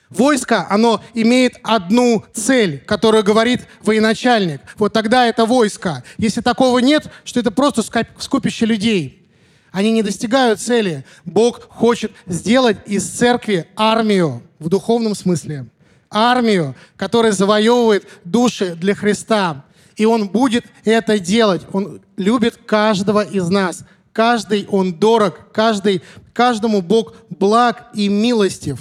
Войско, 0.09 0.67
оно 0.69 1.01
имеет 1.13 1.55
одну 1.63 2.23
цель, 2.33 2.79
которую 2.85 3.23
говорит 3.23 3.67
военачальник. 3.81 4.61
Вот 4.77 4.93
тогда 4.93 5.25
это 5.25 5.45
войско. 5.45 6.03
Если 6.17 6.41
такого 6.41 6.79
нет, 6.79 7.09
что 7.23 7.39
это 7.39 7.51
просто 7.51 7.81
скопище 7.81 8.65
людей. 8.65 9.27
Они 9.71 9.91
не 9.91 10.03
достигают 10.03 10.61
цели. 10.61 11.03
Бог 11.25 11.67
хочет 11.69 12.11
сделать 12.27 12.77
из 12.85 13.09
церкви 13.09 13.67
армию 13.75 14.41
в 14.59 14.69
духовном 14.69 15.15
смысле. 15.15 15.65
Армию, 16.09 16.75
которая 16.95 17.33
завоевывает 17.33 18.07
души 18.23 18.75
для 18.75 18.95
Христа. 18.95 19.65
И 19.97 20.05
Он 20.05 20.29
будет 20.29 20.65
это 20.85 21.19
делать. 21.19 21.63
Он 21.73 21.99
любит 22.15 22.57
каждого 22.65 23.21
из 23.21 23.49
нас. 23.49 23.83
Каждый 24.13 24.65
Он 24.69 24.93
дорог. 24.93 25.51
Каждый, 25.51 26.03
каждому 26.31 26.81
Бог 26.81 27.15
благ 27.29 27.87
и 27.95 28.07
милостив. 28.07 28.79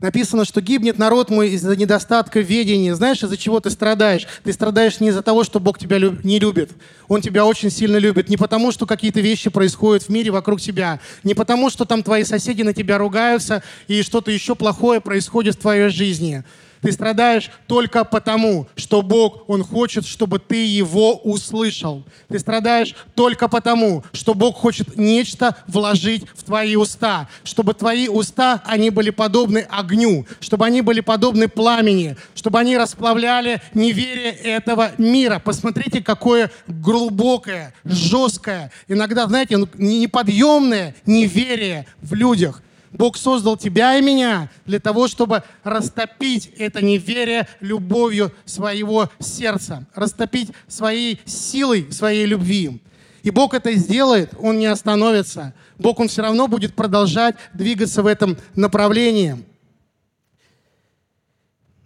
Написано, 0.00 0.44
что 0.44 0.60
гибнет 0.60 0.98
народ 0.98 1.30
мой 1.30 1.50
из-за 1.50 1.76
недостатка 1.76 2.40
ведения. 2.40 2.94
Знаешь, 2.94 3.22
из-за 3.22 3.36
чего 3.36 3.60
ты 3.60 3.70
страдаешь? 3.70 4.26
Ты 4.42 4.52
страдаешь 4.52 4.98
не 5.00 5.08
из-за 5.08 5.22
того, 5.22 5.44
что 5.44 5.60
Бог 5.60 5.78
тебя 5.78 5.98
не 5.98 6.40
любит. 6.40 6.72
Он 7.06 7.20
тебя 7.20 7.46
очень 7.46 7.70
сильно 7.70 7.96
любит. 7.96 8.28
Не 8.28 8.36
потому, 8.36 8.72
что 8.72 8.86
какие-то 8.86 9.20
вещи 9.20 9.50
происходят 9.50 10.02
в 10.02 10.08
мире 10.08 10.30
вокруг 10.32 10.60
тебя. 10.60 11.00
Не 11.22 11.34
потому, 11.34 11.70
что 11.70 11.84
там 11.84 12.02
твои 12.02 12.24
соседи 12.24 12.62
на 12.62 12.74
тебя 12.74 12.98
ругаются 12.98 13.62
и 13.86 14.02
что-то 14.02 14.32
еще 14.32 14.56
плохое 14.56 15.00
происходит 15.00 15.54
в 15.54 15.60
твоей 15.60 15.88
жизни. 15.90 16.42
Ты 16.84 16.92
страдаешь 16.92 17.50
только 17.66 18.04
потому, 18.04 18.66
что 18.76 19.00
Бог, 19.00 19.48
Он 19.48 19.64
хочет, 19.64 20.04
чтобы 20.04 20.38
ты 20.38 20.66
Его 20.66 21.14
услышал. 21.16 22.04
Ты 22.28 22.38
страдаешь 22.38 22.94
только 23.14 23.48
потому, 23.48 24.04
что 24.12 24.34
Бог 24.34 24.58
хочет 24.58 24.98
нечто 24.98 25.56
вложить 25.66 26.26
в 26.36 26.42
твои 26.42 26.76
уста. 26.76 27.26
Чтобы 27.42 27.72
твои 27.72 28.08
уста, 28.08 28.62
они 28.66 28.90
были 28.90 29.08
подобны 29.08 29.66
огню, 29.70 30.26
чтобы 30.40 30.66
они 30.66 30.82
были 30.82 31.00
подобны 31.00 31.48
пламени, 31.48 32.18
чтобы 32.34 32.58
они 32.58 32.76
расплавляли 32.76 33.62
неверие 33.72 34.32
этого 34.32 34.90
мира. 34.98 35.38
Посмотрите, 35.42 36.02
какое 36.02 36.50
глубокое, 36.68 37.72
жесткое, 37.84 38.70
иногда, 38.88 39.26
знаете, 39.26 39.56
ну, 39.56 39.66
неподъемное 39.78 40.94
неверие 41.06 41.86
в 42.02 42.12
людях. 42.12 42.60
Бог 42.94 43.16
создал 43.16 43.56
тебя 43.56 43.98
и 43.98 44.02
меня 44.02 44.48
для 44.66 44.78
того, 44.78 45.08
чтобы 45.08 45.42
растопить 45.64 46.52
это 46.56 46.80
неверие 46.80 47.48
любовью 47.60 48.32
своего 48.44 49.10
сердца, 49.18 49.84
растопить 49.94 50.52
своей 50.68 51.20
силой, 51.24 51.90
своей 51.90 52.24
любви. 52.24 52.80
И 53.24 53.30
Бог 53.30 53.52
это 53.52 53.72
сделает, 53.72 54.32
Он 54.38 54.58
не 54.58 54.66
остановится. 54.66 55.54
Бог, 55.76 55.98
Он 55.98 56.06
все 56.06 56.22
равно 56.22 56.46
будет 56.46 56.74
продолжать 56.74 57.34
двигаться 57.52 58.02
в 58.02 58.06
этом 58.06 58.36
направлении. 58.54 59.44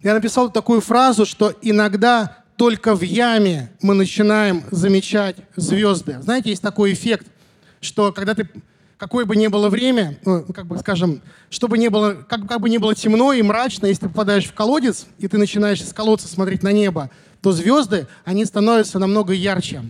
Я 0.03 0.13
написал 0.13 0.51
такую 0.51 0.79
фразу, 0.79 1.25
что 1.25 1.55
иногда 1.63 2.43
только 2.55 2.95
в 2.95 3.01
яме 3.01 3.71
мы 3.81 3.95
начинаем 3.95 4.63
замечать 4.69 5.37
звезды. 5.55 6.21
Знаете, 6.21 6.51
есть 6.51 6.61
такой 6.61 6.93
эффект, 6.93 7.25
что 7.81 8.11
когда 8.11 8.35
ты 8.35 8.47
какое 8.99 9.23
бы 9.25 9.35
ни 9.37 9.47
было 9.47 9.69
время, 9.69 10.19
ну, 10.25 10.45
как 10.53 10.67
бы 10.67 10.77
скажем, 10.77 11.21
чтобы 11.49 11.77
не 11.77 11.89
было, 11.89 12.13
как, 12.27 12.47
как 12.47 12.59
бы 12.59 12.69
ни 12.69 12.77
было 12.77 12.93
темно 12.93 13.31
и 13.31 13.41
мрачно, 13.41 13.87
если 13.87 14.01
ты 14.01 14.09
попадаешь 14.09 14.45
в 14.45 14.53
колодец, 14.53 15.07
и 15.17 15.27
ты 15.27 15.37
начинаешь 15.37 15.81
из 15.81 15.93
колодца 15.93 16.27
смотреть 16.27 16.61
на 16.63 16.73
небо, 16.73 17.09
то 17.41 17.53
звезды, 17.53 18.07
они 18.25 18.43
становятся 18.43 18.99
намного 18.99 19.33
ярче. 19.33 19.83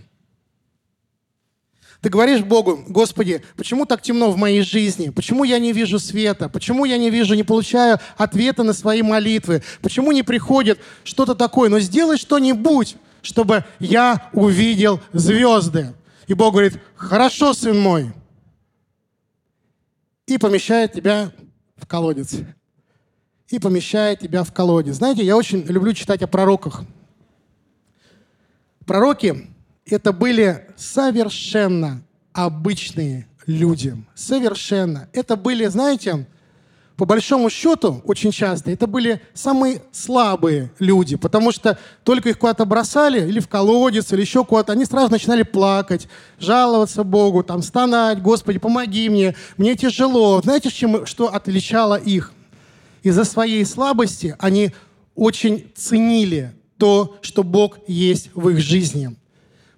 Ты 2.02 2.10
говоришь 2.10 2.42
Богу, 2.42 2.82
Господи, 2.88 3.44
почему 3.58 3.86
так 3.86 4.02
темно 4.02 4.30
в 4.32 4.38
моей 4.38 4.62
жизни? 4.62 5.10
Почему 5.10 5.44
я 5.44 5.60
не 5.60 5.74
вижу 5.74 6.00
света? 6.00 6.48
Почему 6.48 6.86
я 6.86 6.98
не 6.98 7.10
вижу, 7.10 7.34
не 7.34 7.44
получаю 7.44 8.00
ответа 8.16 8.64
на 8.64 8.72
свои 8.72 9.02
молитвы? 9.02 9.64
Почему 9.82 10.14
не 10.14 10.24
приходит 10.24 10.80
что-то 11.04 11.36
такое? 11.36 11.70
Но 11.70 11.80
сделай 11.80 12.18
что-нибудь, 12.18 12.96
чтобы 13.22 13.66
я 13.80 14.30
увидел 14.32 15.02
звезды. 15.12 15.94
И 16.28 16.34
Бог 16.36 16.54
говорит, 16.54 16.80
хорошо, 16.96 17.54
сын 17.54 17.78
мой, 17.78 18.14
и 20.30 20.38
помещает 20.38 20.94
тебя 20.94 21.32
в 21.76 21.88
колодец. 21.88 22.36
И 23.50 23.58
помещает 23.58 24.20
тебя 24.20 24.44
в 24.44 24.54
колодец. 24.54 24.96
Знаете, 24.96 25.24
я 25.24 25.36
очень 25.36 25.64
люблю 25.64 25.92
читать 25.94 26.22
о 26.22 26.28
пророках. 26.28 26.84
Пророки— 28.86 29.50
это 29.86 30.14
были 30.14 30.68
совершенно 30.76 32.04
обычные 32.32 33.28
люди. 33.48 33.96
Совершенно. 34.14 35.10
Это 35.14 35.36
были, 35.36 35.66
знаете, 35.66 36.28
по 37.00 37.06
большому 37.06 37.50
счету, 37.50 38.02
очень 38.04 38.34
часто, 38.34 38.72
это 38.72 38.86
были 38.86 39.22
самые 39.34 39.82
слабые 39.94 40.70
люди, 40.80 41.16
потому 41.16 41.54
что 41.54 41.80
только 42.04 42.28
их 42.28 42.38
куда-то 42.38 42.66
бросали, 42.66 43.26
или 43.26 43.40
в 43.40 43.48
колодец, 43.48 44.12
или 44.12 44.20
еще 44.20 44.44
куда-то, 44.44 44.74
они 44.74 44.84
сразу 44.84 45.10
начинали 45.10 45.44
плакать, 45.44 46.10
жаловаться 46.40 47.06
Богу, 47.06 47.42
там, 47.42 47.62
стонать, 47.62 48.22
Господи, 48.22 48.60
помоги 48.60 49.08
мне, 49.08 49.34
мне 49.56 49.78
тяжело. 49.78 50.42
Знаете, 50.42 50.72
чем, 50.72 51.06
что 51.06 51.34
отличало 51.34 51.96
их? 51.96 52.34
Из-за 53.02 53.24
своей 53.24 53.64
слабости 53.64 54.36
они 54.38 54.74
очень 55.16 55.72
ценили 55.78 56.52
то, 56.78 57.16
что 57.22 57.44
Бог 57.44 57.78
есть 57.88 58.30
в 58.34 58.50
их 58.50 58.60
жизни. 58.60 59.16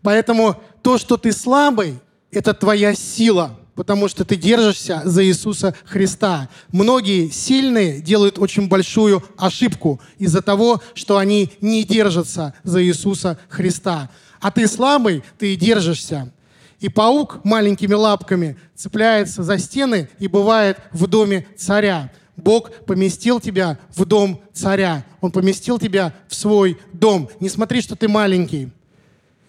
Поэтому 0.02 0.60
то, 0.82 0.98
что 0.98 1.18
ты 1.18 1.34
слабый, 1.34 2.00
это 2.32 2.56
твоя 2.56 2.96
сила– 2.96 3.60
потому 3.82 4.08
что 4.08 4.24
ты 4.24 4.36
держишься 4.36 5.02
за 5.06 5.26
Иисуса 5.26 5.74
Христа. 5.86 6.50
Многие 6.72 7.30
сильные 7.30 8.00
делают 8.00 8.38
очень 8.38 8.68
большую 8.68 9.24
ошибку 9.38 10.00
из-за 10.20 10.44
того, 10.44 10.84
что 10.94 11.18
они 11.18 11.50
не 11.62 11.84
держатся 11.84 12.54
за 12.62 12.84
Иисуса 12.84 13.40
Христа. 13.50 14.12
А 14.40 14.52
ты 14.52 14.68
слабый, 14.68 15.24
ты 15.40 15.56
держишься. 15.56 16.32
И 16.80 16.90
паук 16.90 17.44
маленькими 17.44 17.96
лапками 17.96 18.56
цепляется 18.76 19.42
за 19.42 19.58
стены 19.58 20.10
и 20.20 20.28
бывает 20.28 20.78
в 20.92 21.08
доме 21.08 21.48
царя. 21.58 22.12
Бог 22.38 22.72
поместил 22.86 23.40
тебя 23.40 23.80
в 23.96 24.06
дом 24.06 24.44
царя. 24.54 25.04
Он 25.22 25.32
поместил 25.32 25.80
тебя 25.80 26.14
в 26.28 26.36
свой 26.36 26.78
дом. 26.94 27.30
Не 27.40 27.50
смотри, 27.50 27.82
что 27.82 27.96
ты 27.96 28.08
маленький. 28.08 28.70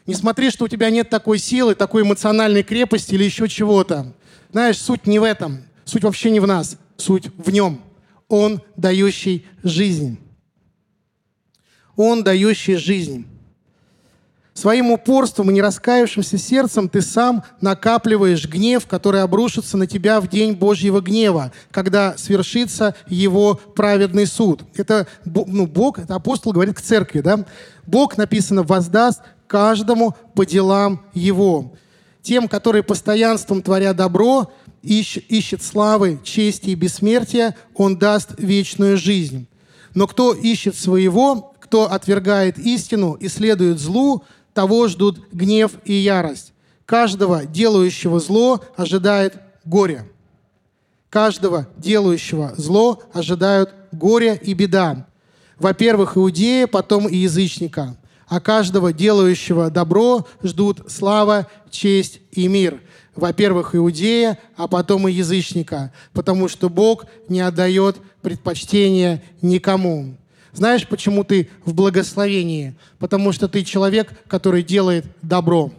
Не 0.07 0.15
смотри, 0.15 0.49
что 0.49 0.65
у 0.65 0.69
тебя 0.69 0.89
нет 0.89 1.11
такой 1.11 1.39
силы, 1.39 1.75
такой 1.75 2.01
эмоциональной 2.01 2.63
крепости 2.63 3.13
или 3.13 3.25
еще 3.25 3.47
чего-то. 3.47 4.15
Знаешь, 4.53 4.79
суть 4.79 5.07
не 5.07 5.19
в 5.19 5.25
этом. 5.25 5.65
Суть 5.85 6.05
вообще 6.05 6.31
не 6.31 6.41
в 6.41 6.47
нас. 6.47 6.77
Суть 6.97 7.29
в 7.37 7.51
нем. 7.51 7.81
Он 8.29 8.63
дающий 8.77 9.47
жизнь. 9.63 10.19
Он 11.97 12.23
дающий 12.23 12.77
жизнь. 12.77 13.27
Своим 14.55 14.91
упорством 14.91 15.51
и 15.51 15.55
нераскаявшимся 15.55 16.37
сердцем 16.37 16.91
ты 16.91 17.01
сам 17.01 17.43
накапливаешь 17.63 18.47
гнев, 18.47 18.87
который 18.87 19.23
обрушится 19.23 19.79
на 19.79 19.87
тебя 19.87 20.21
в 20.21 20.29
день 20.29 20.53
Божьего 20.53 21.01
гнева, 21.01 21.53
когда 21.71 22.19
свершится 22.19 22.95
его 23.07 23.55
праведный 23.55 24.27
суд. 24.27 24.65
Это 24.75 25.07
ну, 25.25 25.67
Бог, 25.67 25.99
это 25.99 26.15
апостол 26.15 26.53
говорит 26.53 26.77
к 26.77 26.83
церкви, 26.83 27.23
да? 27.23 27.47
Бог, 27.87 28.19
написано, 28.19 28.63
воздаст 28.63 29.23
каждому 29.47 30.15
по 30.35 30.45
делам 30.45 31.03
его. 31.15 31.73
Тем, 32.23 32.47
которые 32.47 32.85
постоянством 32.85 33.63
творя 33.63 33.93
добро, 33.93 34.53
ищ, 34.83 35.19
ищет 35.29 35.63
славы, 35.63 36.21
чести 36.23 36.71
и 36.71 36.75
бессмертия, 36.77 37.57
он 37.75 37.99
даст 37.99 38.31
вечную 38.39 38.97
жизнь. 38.97 39.49
Но 39.95 40.07
кто 40.07 40.33
ищет 40.33 40.77
своего, 40.77 41.55
кто 41.61 41.91
отвергает 41.91 42.59
истину 42.59 43.15
и 43.15 43.29
следует 43.29 43.81
злу, 43.81 44.25
того 44.55 44.87
ждут 44.87 45.21
гнев 45.33 45.73
и 45.85 45.95
ярость. 45.95 46.53
Каждого 46.87 47.45
делающего 47.45 48.21
зло 48.21 48.63
ожидает 48.77 49.37
горе. 49.65 50.09
Каждого 51.11 51.67
делающего 51.77 52.55
зло 52.57 53.03
ожидают 53.13 53.75
горе 53.91 54.39
и 54.41 54.55
беда. 54.55 55.07
Во-первых, 55.59 56.17
иудея, 56.17 56.67
потом 56.67 57.09
и 57.09 57.17
язычника– 57.17 57.97
а 58.33 58.41
каждого 58.41 58.95
делающего 58.95 59.69
добро 59.71 60.27
ждут 60.43 60.91
слава, 60.91 61.49
честь 61.71 62.21
и 62.31 62.49
мир. 62.49 62.81
Во-первых, 63.15 63.75
иудея, 63.75 64.39
а 64.57 64.69
потом 64.69 65.07
и 65.07 65.13
язычника, 65.13 65.93
потому 66.15 66.49
что 66.49 66.71
Бог 66.71 67.05
не 67.29 67.43
отдает 67.43 67.99
предпочтения 68.23 69.23
никому. 69.43 70.17
Знаешь, 70.55 70.89
почему 70.89 71.25
ты 71.25 71.51
в 71.67 71.75
благословении? 71.75 72.75
Потому 72.99 73.33
что 73.33 73.49
ты 73.49 73.65
человек, 73.65 74.11
который 74.29 74.63
делает 74.63 75.05
добро. 75.21 75.71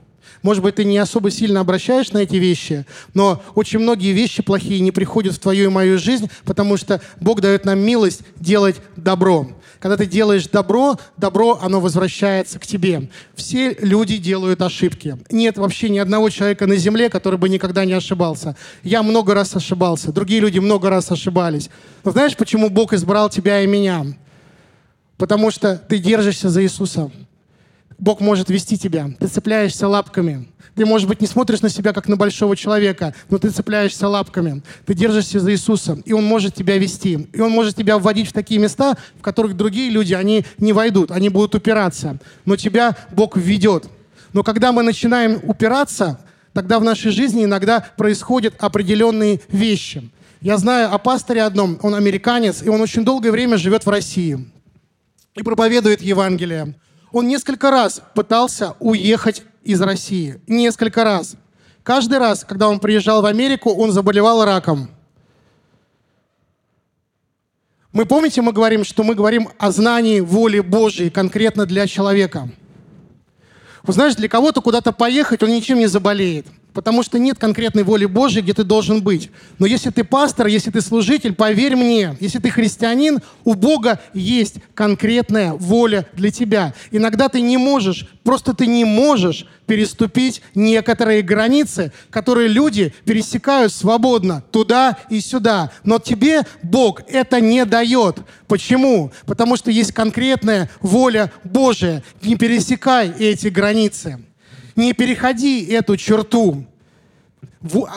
Может 0.43 0.61
быть, 0.61 0.75
ты 0.75 0.83
не 0.83 0.97
особо 0.97 1.31
сильно 1.31 1.61
обращаешь 1.61 2.11
на 2.11 2.19
эти 2.19 2.35
вещи, 2.35 2.85
но 3.13 3.41
очень 3.55 3.79
многие 3.79 4.11
вещи 4.11 4.43
плохие 4.43 4.81
не 4.81 4.91
приходят 4.91 5.33
в 5.33 5.39
твою 5.39 5.65
и 5.65 5.73
мою 5.73 5.97
жизнь, 5.97 6.29
потому 6.43 6.75
что 6.77 7.01
Бог 7.21 7.39
дает 7.39 7.63
нам 7.65 7.79
милость 7.79 8.21
делать 8.35 8.75
добро. 8.97 9.49
Когда 9.79 9.97
ты 9.97 10.05
делаешь 10.05 10.47
добро, 10.47 10.97
добро, 11.17 11.59
оно 11.61 11.79
возвращается 11.79 12.59
к 12.59 12.65
тебе. 12.65 13.09
Все 13.35 13.75
люди 13.79 14.17
делают 14.17 14.61
ошибки. 14.61 15.17
Нет 15.29 15.57
вообще 15.57 15.89
ни 15.89 15.97
одного 15.97 16.29
человека 16.29 16.67
на 16.67 16.75
земле, 16.75 17.09
который 17.09 17.39
бы 17.39 17.47
никогда 17.47 17.85
не 17.85 17.93
ошибался. 17.93 18.55
Я 18.83 19.01
много 19.01 19.33
раз 19.33 19.55
ошибался, 19.55 20.11
другие 20.11 20.41
люди 20.41 20.59
много 20.59 20.89
раз 20.89 21.11
ошибались. 21.11 21.69
Но 22.03 22.11
знаешь, 22.11 22.35
почему 22.35 22.69
Бог 22.69 22.93
избрал 22.93 23.29
тебя 23.29 23.61
и 23.61 23.67
меня? 23.67 24.05
Потому 25.17 25.51
что 25.51 25.77
ты 25.77 25.99
держишься 25.99 26.49
за 26.49 26.63
Иисуса. 26.63 27.11
Бог 27.97 28.19
может 28.21 28.49
вести 28.49 28.77
тебя. 28.77 29.09
Ты 29.19 29.27
цепляешься 29.27 29.87
лапками. 29.87 30.47
Ты, 30.75 30.85
может 30.85 31.07
быть, 31.07 31.21
не 31.21 31.27
смотришь 31.27 31.61
на 31.61 31.69
себя, 31.69 31.93
как 31.93 32.07
на 32.07 32.15
большого 32.15 32.55
человека, 32.55 33.13
но 33.29 33.37
ты 33.37 33.51
цепляешься 33.51 34.07
лапками. 34.07 34.63
Ты 34.85 34.95
держишься 34.95 35.39
за 35.39 35.51
Иисуса, 35.51 35.99
и 36.03 36.13
Он 36.13 36.23
может 36.23 36.55
тебя 36.55 36.77
вести. 36.77 37.27
И 37.31 37.39
Он 37.39 37.51
может 37.51 37.75
тебя 37.75 37.99
вводить 37.99 38.29
в 38.29 38.33
такие 38.33 38.59
места, 38.59 38.97
в 39.19 39.21
которых 39.21 39.55
другие 39.55 39.91
люди, 39.91 40.13
они 40.13 40.45
не 40.57 40.73
войдут, 40.73 41.11
они 41.11 41.29
будут 41.29 41.55
упираться. 41.55 42.17
Но 42.45 42.55
тебя 42.55 42.97
Бог 43.11 43.37
введет. 43.37 43.85
Но 44.33 44.41
когда 44.43 44.71
мы 44.71 44.81
начинаем 44.81 45.39
упираться, 45.43 46.19
тогда 46.53 46.79
в 46.79 46.83
нашей 46.83 47.11
жизни 47.11 47.43
иногда 47.43 47.81
происходят 47.97 48.55
определенные 48.57 49.41
вещи. 49.49 50.09
Я 50.41 50.57
знаю 50.57 50.93
о 50.93 50.97
пасторе 50.97 51.43
одном, 51.43 51.79
он 51.83 51.95
американец, 51.95 52.63
и 52.63 52.69
он 52.69 52.81
очень 52.81 53.05
долгое 53.05 53.31
время 53.31 53.57
живет 53.57 53.85
в 53.85 53.89
России 53.89 54.45
и 55.35 55.43
проповедует 55.43 56.01
Евангелие. 56.01 56.75
Он 57.13 57.27
несколько 57.27 57.71
раз 57.71 58.01
пытался 58.15 58.75
уехать 58.79 59.43
из 59.63 59.79
России. 59.81 60.41
Несколько 60.47 61.05
раз. 61.05 61.35
Каждый 61.83 62.17
раз, 62.17 62.43
когда 62.43 62.67
он 62.67 62.79
приезжал 62.79 63.21
в 63.21 63.25
Америку, 63.25 63.71
он 63.71 63.91
заболевал 63.91 64.43
раком. 64.43 64.89
Мы 67.91 68.05
помните, 68.05 68.41
мы 68.41 68.51
говорим, 68.51 68.83
что 68.83 69.03
мы 69.03 69.13
говорим 69.13 69.49
о 69.59 69.71
знании 69.71 70.19
воли 70.19 70.59
Божьей 70.59 71.11
конкретно 71.11 71.67
для 71.67 71.85
человека. 71.85 72.49
Вы 73.83 73.93
знаешь, 73.93 74.15
для 74.15 74.27
кого-то 74.27 74.61
куда-то 74.61 74.91
поехать, 74.91 75.43
он 75.43 75.51
ничем 75.51 75.77
не 75.77 75.87
заболеет– 75.87 76.47
потому 76.73 77.03
что 77.03 77.19
нет 77.19 77.37
конкретной 77.37 77.83
воли 77.83 78.05
Божьей, 78.05 78.41
где 78.41 78.53
ты 78.53 78.63
должен 78.63 79.01
быть. 79.01 79.29
Но 79.59 79.65
если 79.65 79.89
ты 79.89 80.03
пастор, 80.03 80.47
если 80.47 80.71
ты 80.71 80.81
служитель, 80.81 81.33
поверь 81.33 81.75
мне, 81.75 82.17
если 82.19 82.39
ты 82.39 82.49
христианин, 82.49 83.21
у 83.43 83.53
Бога 83.53 83.99
есть 84.13 84.55
конкретная 84.73 85.53
воля 85.53 86.05
для 86.13 86.31
тебя. 86.31 86.73
Иногда 86.91 87.29
ты 87.29 87.41
не 87.41 87.57
можешь, 87.57 88.07
просто 88.23 88.53
ты 88.53 88.67
не 88.67 88.85
можешь 88.85 89.47
переступить 89.65 90.41
некоторые 90.55 91.21
границы, 91.21 91.91
которые 92.09 92.47
люди 92.47 92.93
пересекают 93.05 93.73
свободно 93.73 94.43
туда 94.51 94.97
и 95.09 95.21
сюда. 95.21 95.71
Но 95.83 95.99
тебе 95.99 96.41
Бог 96.61 97.01
это 97.07 97.39
не 97.39 97.65
дает. 97.65 98.17
Почему? 98.47 99.11
Потому 99.25 99.55
что 99.55 99.71
есть 99.71 99.93
конкретная 99.93 100.69
воля 100.81 101.31
Божия. 101.43 102.03
Не 102.21 102.35
пересекай 102.35 103.13
эти 103.17 103.47
границы. 103.47 104.19
Не 104.75 104.93
переходи 104.93 105.65
эту 105.65 105.97
черту. 105.97 106.65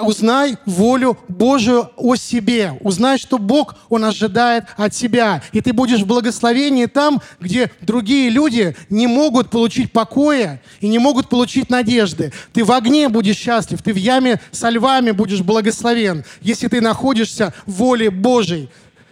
Узнай 0.02 0.58
волю 0.64 1.18
Божию 1.26 1.90
о 1.96 2.14
себе. 2.14 2.74
Узнай, 2.82 3.18
что 3.18 3.36
Бог, 3.38 3.74
Он 3.88 4.04
ожидает 4.04 4.64
от 4.76 4.92
тебя. 4.92 5.42
И 5.52 5.60
ты 5.60 5.72
будешь 5.72 6.02
в 6.02 6.06
благословении 6.06 6.86
там, 6.86 7.20
где 7.40 7.72
другие 7.80 8.30
люди 8.30 8.76
не 8.90 9.08
могут 9.08 9.50
получить 9.50 9.90
покоя 9.90 10.62
и 10.80 10.86
не 10.86 11.00
могут 11.00 11.28
получить 11.28 11.68
надежды. 11.68 12.32
Ты 12.52 12.62
в 12.62 12.70
огне 12.70 13.08
будешь 13.08 13.36
счастлив, 13.36 13.82
ты 13.82 13.92
в 13.92 13.96
яме 13.96 14.40
со 14.52 14.70
львами 14.70 15.10
будешь 15.10 15.40
благословен, 15.40 16.24
если 16.40 16.68
ты 16.68 16.80
находишься 16.80 17.52
в 17.66 17.72
воле 17.72 18.10
Божьей. 18.10 18.68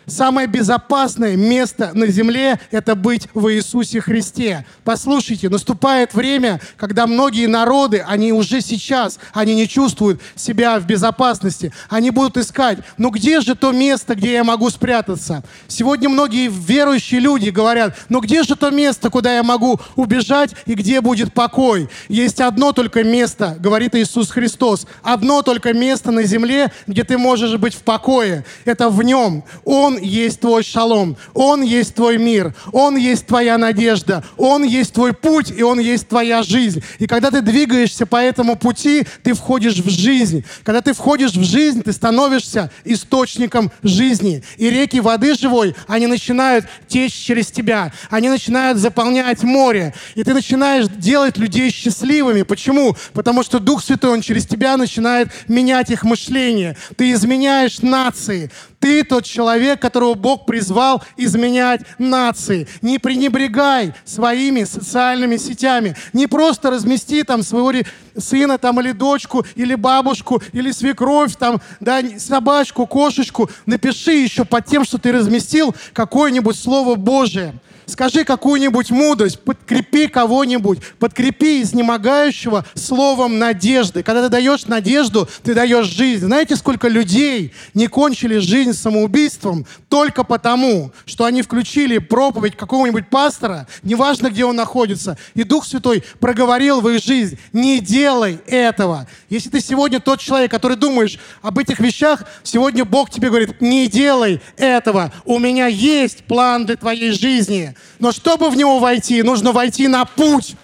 Самое 0.06 0.46
безопасное 0.46 1.36
место 1.36 1.92
на 1.94 2.06
земле– 2.08 2.60
это 2.70 2.94
быть 2.94 3.28
в 3.32 3.52
Иисусе 3.52 4.00
Христе. 4.00 4.66
Послушайте, 4.84 5.48
наступает 5.48 6.14
время, 6.14 6.60
когда 6.76 7.06
многие 7.06 7.46
народы, 7.46 8.04
они 8.06 8.32
уже 8.32 8.60
сейчас, 8.60 9.18
они 9.32 9.54
не 9.54 9.66
чувствуют 9.68 10.20
себя 10.34 10.78
в 10.78 10.86
безопасности. 10.86 11.72
Они 11.88 12.10
будут 12.10 12.36
искать, 12.36 12.78
ну 12.98 13.10
где 13.10 13.40
же 13.40 13.54
то 13.54 13.72
место, 13.72 14.14
где 14.14 14.34
я 14.34 14.44
могу 14.44 14.68
спрятаться? 14.70 15.42
Сегодня 15.68 16.08
многие 16.08 16.48
верующие 16.48 17.20
люди 17.20 17.48
говорят, 17.48 17.96
ну 18.08 18.20
где 18.20 18.42
же 18.42 18.56
то 18.56 18.70
место, 18.70 19.10
куда 19.10 19.34
я 19.34 19.42
могу 19.42 19.80
убежать 19.96 20.50
и 20.66 20.74
где 20.74 21.00
будет 21.00 21.32
покой? 21.32 21.88
Есть 22.08 22.40
одно 22.40 22.72
только 22.72 23.02
место, 23.04 23.56
говорит 23.58 23.94
Иисус 23.94 24.30
Христос, 24.30 24.86
одно 25.02 25.42
только 25.42 25.72
место 25.72 26.10
на 26.10 26.24
земле, 26.24 26.70
где 26.86 27.04
ты 27.04 27.16
можешь 27.16 27.56
быть 27.56 27.74
в 27.74 27.82
покое. 27.82 28.44
Это 28.64 28.90
в 28.90 29.02
Нем. 29.02 29.44
Он 29.64 29.93
он 29.94 30.02
есть 30.02 30.40
твой 30.40 30.62
шалом, 30.62 31.16
Он 31.34 31.62
есть 31.62 31.94
твой 31.94 32.18
мир, 32.18 32.54
Он 32.72 32.96
есть 32.96 33.26
твоя 33.26 33.58
надежда, 33.58 34.24
Он 34.36 34.64
есть 34.64 34.92
твой 34.92 35.12
путь, 35.12 35.52
и 35.56 35.62
Он 35.62 35.78
есть 35.78 36.08
твоя 36.08 36.42
жизнь. 36.42 36.82
И 36.98 37.06
когда 37.06 37.30
ты 37.30 37.40
двигаешься 37.40 38.06
по 38.06 38.16
этому 38.16 38.56
пути, 38.56 39.06
ты 39.22 39.34
входишь 39.34 39.76
в 39.76 39.88
жизнь. 39.88 40.44
Когда 40.64 40.80
ты 40.80 40.92
входишь 40.92 41.32
в 41.32 41.44
жизнь, 41.44 41.82
ты 41.82 41.92
становишься 41.92 42.70
источником 42.84 43.70
жизни. 43.82 44.42
И 44.56 44.68
реки 44.70 45.00
воды 45.00 45.34
живой, 45.34 45.74
они 45.86 46.06
начинают 46.06 46.66
течь 46.88 47.14
через 47.14 47.48
тебя, 47.48 47.92
они 48.10 48.28
начинают 48.28 48.78
заполнять 48.78 49.42
море. 49.42 49.94
И 50.14 50.24
ты 50.24 50.34
начинаешь 50.34 50.86
делать 50.88 51.36
людей 51.36 51.70
счастливыми. 51.70 52.42
Почему? 52.42 52.96
Потому 53.12 53.42
что 53.42 53.58
Дух 53.58 53.82
Святой, 53.82 54.10
Он 54.10 54.20
через 54.22 54.46
тебя 54.46 54.76
начинает 54.76 55.28
менять 55.48 55.90
их 55.90 56.02
мышление. 56.02 56.76
Ты 56.96 57.12
изменяешь 57.12 57.80
нации. 57.80 58.50
Ты 58.84 59.02
тот 59.02 59.24
человек, 59.24 59.80
которого 59.84 60.14
Бог 60.14 60.46
призвал 60.46 61.02
изменять 61.18 61.82
нации. 61.98 62.66
Не 62.80 62.98
пренебрегай 62.98 63.92
своими 64.06 64.64
социальными 64.64 65.36
сетями. 65.36 65.94
Не 66.14 66.26
просто 66.26 66.70
размести 66.70 67.22
там 67.22 67.42
своего 67.42 67.70
сына 68.16 68.58
там, 68.58 68.80
или 68.80 68.92
дочку, 68.92 69.44
или 69.54 69.74
бабушку, 69.74 70.42
или 70.52 70.70
свекровь, 70.70 71.36
там, 71.36 71.60
да, 71.80 72.00
собачку, 72.18 72.86
кошечку. 72.86 73.50
Напиши 73.66 74.12
еще 74.12 74.44
под 74.44 74.66
тем, 74.66 74.84
что 74.84 74.98
ты 74.98 75.12
разместил 75.12 75.74
какое-нибудь 75.92 76.56
Слово 76.56 76.94
Божие. 76.94 77.54
Скажи 77.86 78.24
какую-нибудь 78.24 78.90
мудрость, 78.90 79.40
подкрепи 79.40 80.06
кого-нибудь, 80.06 80.78
подкрепи 80.98 81.62
изнемогающего 81.62 82.64
словом 82.74 83.38
надежды. 83.38 84.02
Когда 84.02 84.22
ты 84.22 84.28
даешь 84.30 84.66
надежду, 84.66 85.28
ты 85.42 85.54
даешь 85.54 85.86
жизнь. 85.86 86.26
Знаете, 86.26 86.56
сколько 86.56 86.88
людей 86.88 87.52
не 87.74 87.86
кончили 87.88 88.38
жизнь 88.38 88.72
самоубийством 88.72 89.66
только 89.88 90.24
потому, 90.24 90.92
что 91.04 91.24
они 91.24 91.42
включили 91.42 91.98
проповедь 91.98 92.56
какого-нибудь 92.56 93.10
пастора, 93.10 93.66
неважно, 93.82 94.30
где 94.30 94.44
он 94.44 94.56
находится, 94.56 95.18
и 95.34 95.44
Дух 95.44 95.66
Святой 95.66 96.02
проговорил 96.20 96.80
в 96.80 96.88
их 96.88 97.02
жизнь, 97.02 97.38
не 97.52 97.78
делай 98.04 98.38
этого. 98.46 99.06
Если 99.30 99.48
ты 99.48 99.60
сегодня 99.60 99.98
тот 99.98 100.20
человек, 100.20 100.50
который 100.50 100.76
думаешь 100.76 101.18
об 101.40 101.58
этих 101.58 101.80
вещах, 101.80 102.24
сегодня 102.42 102.84
Бог 102.84 103.08
тебе 103.08 103.28
говорит, 103.28 103.62
не 103.62 103.86
делай 103.86 104.42
этого. 104.58 105.10
У 105.24 105.38
меня 105.38 105.68
есть 105.68 106.24
план 106.24 106.66
для 106.66 106.76
твоей 106.76 107.12
жизни. 107.12 107.74
Но 107.98 108.12
чтобы 108.12 108.50
в 108.50 108.56
него 108.56 108.78
войти, 108.78 109.22
нужно 109.22 109.52
войти 109.52 109.88
на 109.88 110.04
путь. 110.04 110.54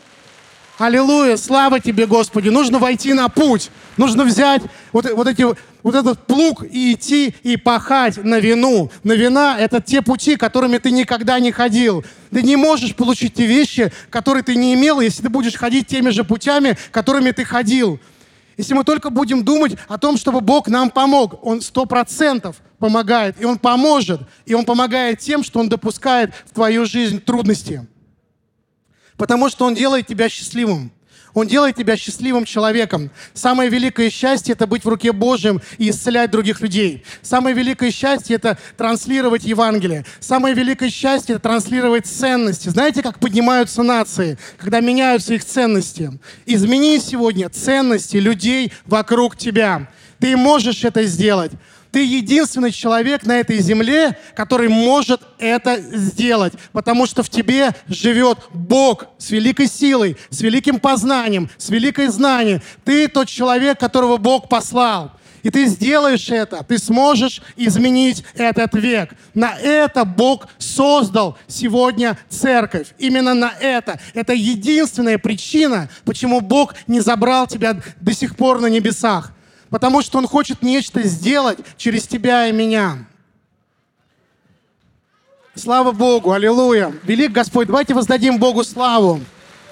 Аллилуйя, 0.79 1.39
слава 1.39 1.81
тебе, 1.81 2.07
Господи. 2.07 2.51
Нужно 2.51 2.79
войти 2.79 3.15
на 3.15 3.31
путь. 3.31 3.71
Нужно 3.97 4.25
взять 4.25 4.63
вот, 4.93 5.11
вот, 5.11 5.27
эти, 5.27 5.47
вот 5.83 5.95
этот 5.95 6.27
плуг 6.27 6.65
и 6.65 6.93
идти 6.93 7.35
и 7.43 7.57
пахать 7.57 8.23
на 8.23 8.39
вину. 8.39 8.91
На 9.03 9.13
вина— 9.13 9.57
это 9.59 9.81
те 9.81 10.03
пути, 10.03 10.37
которыми 10.37 10.79
ты 10.79 10.91
никогда 10.91 11.39
не 11.41 11.53
ходил. 11.53 12.05
Ты 12.31 12.43
не 12.43 12.57
можешь 12.57 12.95
получить 12.95 13.35
те 13.35 13.47
вещи, 13.47 13.93
которые 14.11 14.43
ты 14.43 14.57
не 14.57 14.75
имел, 14.75 15.01
если 15.01 15.23
ты 15.23 15.29
будешь 15.29 15.55
ходить 15.55 15.87
теми 15.87 16.11
же 16.11 16.25
путями, 16.25 16.77
которыми 16.91 17.31
ты 17.31 17.45
ходил. 17.45 17.99
Если 18.57 18.75
мы 18.75 18.85
только 18.85 19.09
будем 19.11 19.43
думать 19.43 19.77
о 19.89 19.97
том, 19.97 20.19
чтобы 20.19 20.43
Бог 20.43 20.69
нам 20.69 20.91
помог, 20.91 21.45
Он 21.45 21.63
сто 21.63 21.87
процентов 21.87 22.57
помогает, 22.79 23.41
и 23.41 23.47
Он 23.47 23.59
поможет, 23.59 24.21
и 24.45 24.55
Он 24.55 24.65
помогает 24.65 25.19
тем, 25.19 25.43
что 25.43 25.61
Он 25.61 25.69
допускает 25.69 26.35
в 26.47 26.53
твою 26.53 26.85
жизнь 26.85 27.21
трудности. 27.21 27.87
Потому 29.17 29.49
что 29.49 29.65
Он 29.65 29.75
делает 29.75 30.07
тебя 30.07 30.29
счастливым. 30.29 30.93
Он 31.35 31.47
делает 31.47 31.77
тебя 31.77 31.97
счастливым 31.97 32.45
человеком. 32.45 33.11
Самое 33.35 33.71
великое 33.71 34.11
счастье– 34.11 34.53
это 34.55 34.67
быть 34.67 34.85
в 34.85 34.89
руке 34.89 35.13
Божьем 35.13 35.61
и 35.79 35.91
исцелять 35.91 36.31
других 36.31 36.61
людей. 36.61 37.05
Самое 37.23 37.55
великое 37.55 37.91
счастье– 37.91 38.37
это 38.37 38.59
транслировать 38.77 39.45
Евангелие. 39.45 40.05
Самое 40.19 40.55
великое 40.55 40.91
счастье– 40.91 41.35
это 41.37 41.43
транслировать 41.43 42.07
ценности. 42.07 42.69
Знаете, 42.69 43.03
как 43.03 43.19
поднимаются 43.19 43.83
нации, 43.83 44.39
когда 44.59 44.81
меняются 44.81 45.35
их 45.35 45.45
ценности? 45.45 46.19
Измени 46.47 46.99
сегодня 46.99 47.49
ценности 47.49 48.17
людей 48.17 48.73
вокруг 48.87 49.37
тебя. 49.37 49.89
Ты 50.19 50.37
можешь 50.37 50.85
это 50.85 51.05
сделать. 51.05 51.53
Ты 51.93 52.05
единственный 52.05 52.71
человек 52.71 53.25
на 53.25 53.41
этой 53.41 53.59
земле, 53.59 54.17
который 54.35 54.69
может 54.69 55.23
это 55.39 55.81
сделать, 55.81 56.53
потому 56.73 57.07
что 57.07 57.23
в 57.23 57.31
тебе 57.31 57.75
живет 57.89 58.39
Бог 58.53 59.07
с 59.19 59.31
великой 59.31 59.67
силой, 59.67 60.17
с 60.31 60.41
великим 60.41 60.79
познанием, 60.79 61.51
с 61.59 61.69
великой 61.69 62.07
знанием. 62.09 62.63
Ты 62.85 63.09
тот 63.09 63.29
человек, 63.29 63.81
которого 63.81 64.19
Бог 64.19 64.49
послал. 64.49 65.13
И 65.43 65.51
ты 65.51 65.67
сделаешь 65.67 66.29
это, 66.29 66.63
ты 66.63 66.79
сможешь 66.79 67.41
изменить 67.57 68.25
этот 68.35 68.75
век. 68.75 69.15
На 69.33 69.57
это 69.59 70.05
Бог 70.05 70.49
создал 70.59 71.39
сегодня 71.49 72.19
церковь. 72.29 72.89
Именно 72.99 73.35
на 73.35 73.53
это. 73.59 73.99
Это 74.13 74.35
единственная 74.35 75.19
причина, 75.19 75.89
почему 76.05 76.41
Бог 76.41 76.75
не 76.87 77.01
забрал 77.01 77.47
тебя 77.47 77.81
до 78.01 78.13
сих 78.13 78.37
пор 78.37 78.61
на 78.61 78.67
небесах 78.67 79.33
потому 79.71 80.03
что 80.03 80.19
Он 80.19 80.27
хочет 80.27 80.63
нечто 80.63 81.03
сделать 81.03 81.59
через 81.77 82.07
тебя 82.07 82.49
и 82.49 82.53
меня. 82.53 82.99
Слава 85.55 85.93
Богу, 85.93 86.33
аллилуйя. 86.33 86.93
Велик 87.05 87.33
Господь, 87.33 87.67
давайте 87.67 87.95
воздадим 87.95 88.39
Богу 88.39 88.65
славу. 88.65 89.21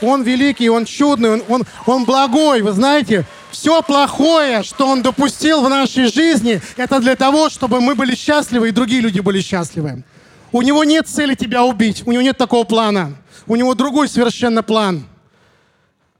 Он 0.00 0.22
великий, 0.22 0.68
Он 0.68 0.84
чудный, 0.84 1.30
Он, 1.30 1.42
он, 1.48 1.64
он 1.86 2.04
благой. 2.04 2.62
Вы 2.62 2.72
знаете, 2.72 3.24
все 3.50 3.82
плохое, 3.82 4.62
что 4.62 4.88
Он 4.88 5.02
допустил 5.02 5.62
в 5.62 5.68
нашей 5.68 6.06
жизни, 6.06 6.60
это 6.76 7.00
для 7.00 7.16
того, 7.16 7.50
чтобы 7.50 7.80
мы 7.80 7.94
были 7.94 8.14
счастливы 8.14 8.68
и 8.68 8.72
другие 8.72 9.00
люди 9.00 9.20
были 9.20 9.40
счастливы. 9.40 10.04
У 10.52 10.62
Него 10.62 10.84
нет 10.84 11.08
цели 11.08 11.34
тебя 11.34 11.64
убить, 11.64 12.02
у 12.06 12.12
Него 12.12 12.22
нет 12.22 12.38
такого 12.38 12.64
плана. 12.64 13.14
У 13.46 13.56
Него 13.56 13.74
другой 13.74 14.08
совершенно 14.08 14.62
план– 14.62 15.04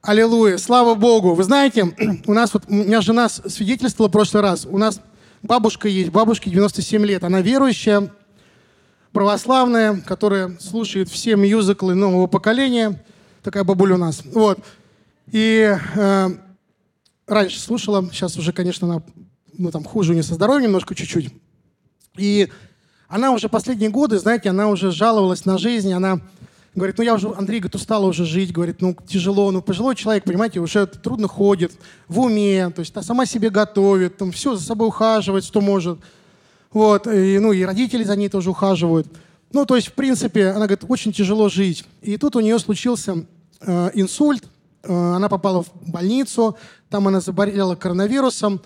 Аллилуйя, 0.00 0.58
слава 0.58 0.94
Богу. 0.94 1.34
Вы 1.34 1.42
знаете, 1.42 1.92
у 2.26 2.32
нас 2.32 2.54
вот, 2.54 2.64
у 2.68 2.72
меня 2.72 3.00
жена 3.00 3.28
свидетельствовала 3.28 4.08
в 4.08 4.12
прошлый 4.12 4.42
раз, 4.44 4.64
у 4.64 4.78
нас 4.78 5.00
бабушка 5.42 5.88
есть, 5.88 6.10
бабушке 6.10 6.50
97 6.50 7.04
лет, 7.04 7.24
она 7.24 7.40
верующая, 7.40 8.12
православная, 9.12 10.00
которая 10.00 10.56
слушает 10.60 11.08
все 11.08 11.34
мюзиклы 11.34 11.94
нового 11.94 12.28
поколения, 12.28 13.02
такая 13.42 13.64
бабуля 13.64 13.96
у 13.96 13.98
нас. 13.98 14.22
Вот. 14.24 14.60
И 15.32 15.76
э, 15.96 16.28
раньше 17.26 17.58
слушала, 17.58 18.08
сейчас 18.12 18.36
уже, 18.36 18.52
конечно, 18.52 18.88
она, 18.88 19.02
ну, 19.52 19.72
там, 19.72 19.82
хуже 19.82 20.12
у 20.12 20.14
нее 20.14 20.22
со 20.22 20.34
здоровьем 20.34 20.68
немножко 20.68 20.94
чуть-чуть. 20.94 21.34
И 22.16 22.48
она 23.08 23.32
уже 23.32 23.48
последние 23.48 23.90
годы, 23.90 24.18
знаете, 24.18 24.50
она 24.50 24.68
уже 24.68 24.92
жаловалась 24.92 25.44
на 25.44 25.58
жизнь, 25.58 25.92
она 25.92 26.20
Говорит, 26.78 26.98
ну 26.98 27.04
я 27.04 27.14
уже, 27.14 27.28
Андрей, 27.36 27.60
говорит, 27.60 27.74
устала 27.74 28.06
уже 28.06 28.24
жить, 28.24 28.52
говорит, 28.52 28.80
ну 28.80 28.96
тяжело, 29.06 29.50
ну 29.50 29.60
пожилой 29.60 29.94
человек, 29.94 30.24
понимаете, 30.24 30.60
уже 30.60 30.86
трудно 30.86 31.28
ходит, 31.28 31.72
в 32.06 32.20
уме, 32.20 32.70
то 32.70 32.80
есть 32.80 32.94
сама 33.04 33.26
себе 33.26 33.50
готовит, 33.50 34.16
там 34.16 34.32
все 34.32 34.54
за 34.54 34.64
собой 34.64 34.88
ухаживает, 34.88 35.44
что 35.44 35.60
может. 35.60 35.98
Вот, 36.72 37.06
и, 37.06 37.38
ну 37.38 37.52
и 37.52 37.62
родители 37.62 38.04
за 38.04 38.16
ней 38.16 38.28
тоже 38.28 38.50
ухаживают. 38.50 39.08
Ну, 39.52 39.64
то 39.64 39.76
есть, 39.76 39.88
в 39.88 39.92
принципе, 39.92 40.48
она 40.48 40.66
говорит, 40.66 40.84
очень 40.88 41.12
тяжело 41.12 41.48
жить. 41.48 41.84
И 42.02 42.18
тут 42.18 42.36
у 42.36 42.40
нее 42.40 42.58
случился 42.58 43.24
э, 43.60 43.90
инсульт, 43.94 44.44
э, 44.82 44.92
она 44.92 45.28
попала 45.28 45.62
в 45.62 45.70
больницу, 45.90 46.56
там 46.90 47.08
она 47.08 47.20
заболела 47.20 47.74
коронавирусом. 47.74 48.60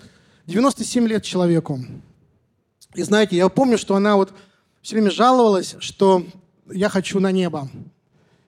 97 0.45 1.07
лет 1.07 1.23
человеку. 1.23 1.79
И 2.95 3.03
знаете, 3.03 3.37
я 3.37 3.47
помню, 3.47 3.77
что 3.77 3.95
она 3.95 4.17
вот 4.17 4.33
все 4.81 4.95
время 4.95 5.09
жаловалась, 5.09 5.75
что 5.79 6.25
я 6.71 6.89
хочу 6.89 7.19
на 7.19 7.31
небо. 7.31 7.69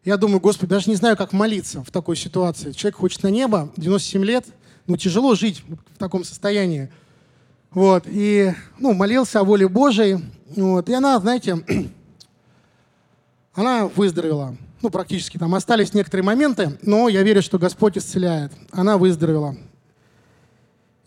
Я 0.05 0.17
думаю, 0.17 0.39
Господи, 0.39 0.69
даже 0.69 0.87
не 0.87 0.95
знаю, 0.95 1.17
как 1.17 1.33
молиться 1.33 1.83
в 1.83 1.89
такой 1.89 2.15
ситуации. 2.15 2.73
Человек 2.73 2.97
хочет 2.97 3.23
на 3.23 3.29
небо, 3.29 3.71
97 3.75 4.23
лет, 4.23 4.45
ну 4.85 4.97
тяжело 4.97 5.33
жить 5.33 5.63
в 5.67 5.97
таком 5.97 6.23
состоянии. 6.23 6.91
Вот, 7.71 8.03
и, 8.05 8.53
ну, 8.77 8.93
молился 8.93 9.39
о 9.39 9.43
воле 9.43 9.67
Божией, 9.67 10.23
вот, 10.55 10.89
и 10.89 10.93
она, 10.93 11.19
знаете, 11.19 11.57
она 13.55 13.87
выздоровела. 13.87 14.55
Ну, 14.83 14.91
практически 14.91 15.39
там 15.39 15.55
остались 15.55 15.95
некоторые 15.95 16.23
моменты, 16.23 16.77
но 16.83 17.09
я 17.09 17.23
верю, 17.23 17.41
что 17.41 17.57
Господь 17.57 17.97
исцеляет. 17.97 18.51
Она 18.71 18.99
выздоровела. 18.99 19.57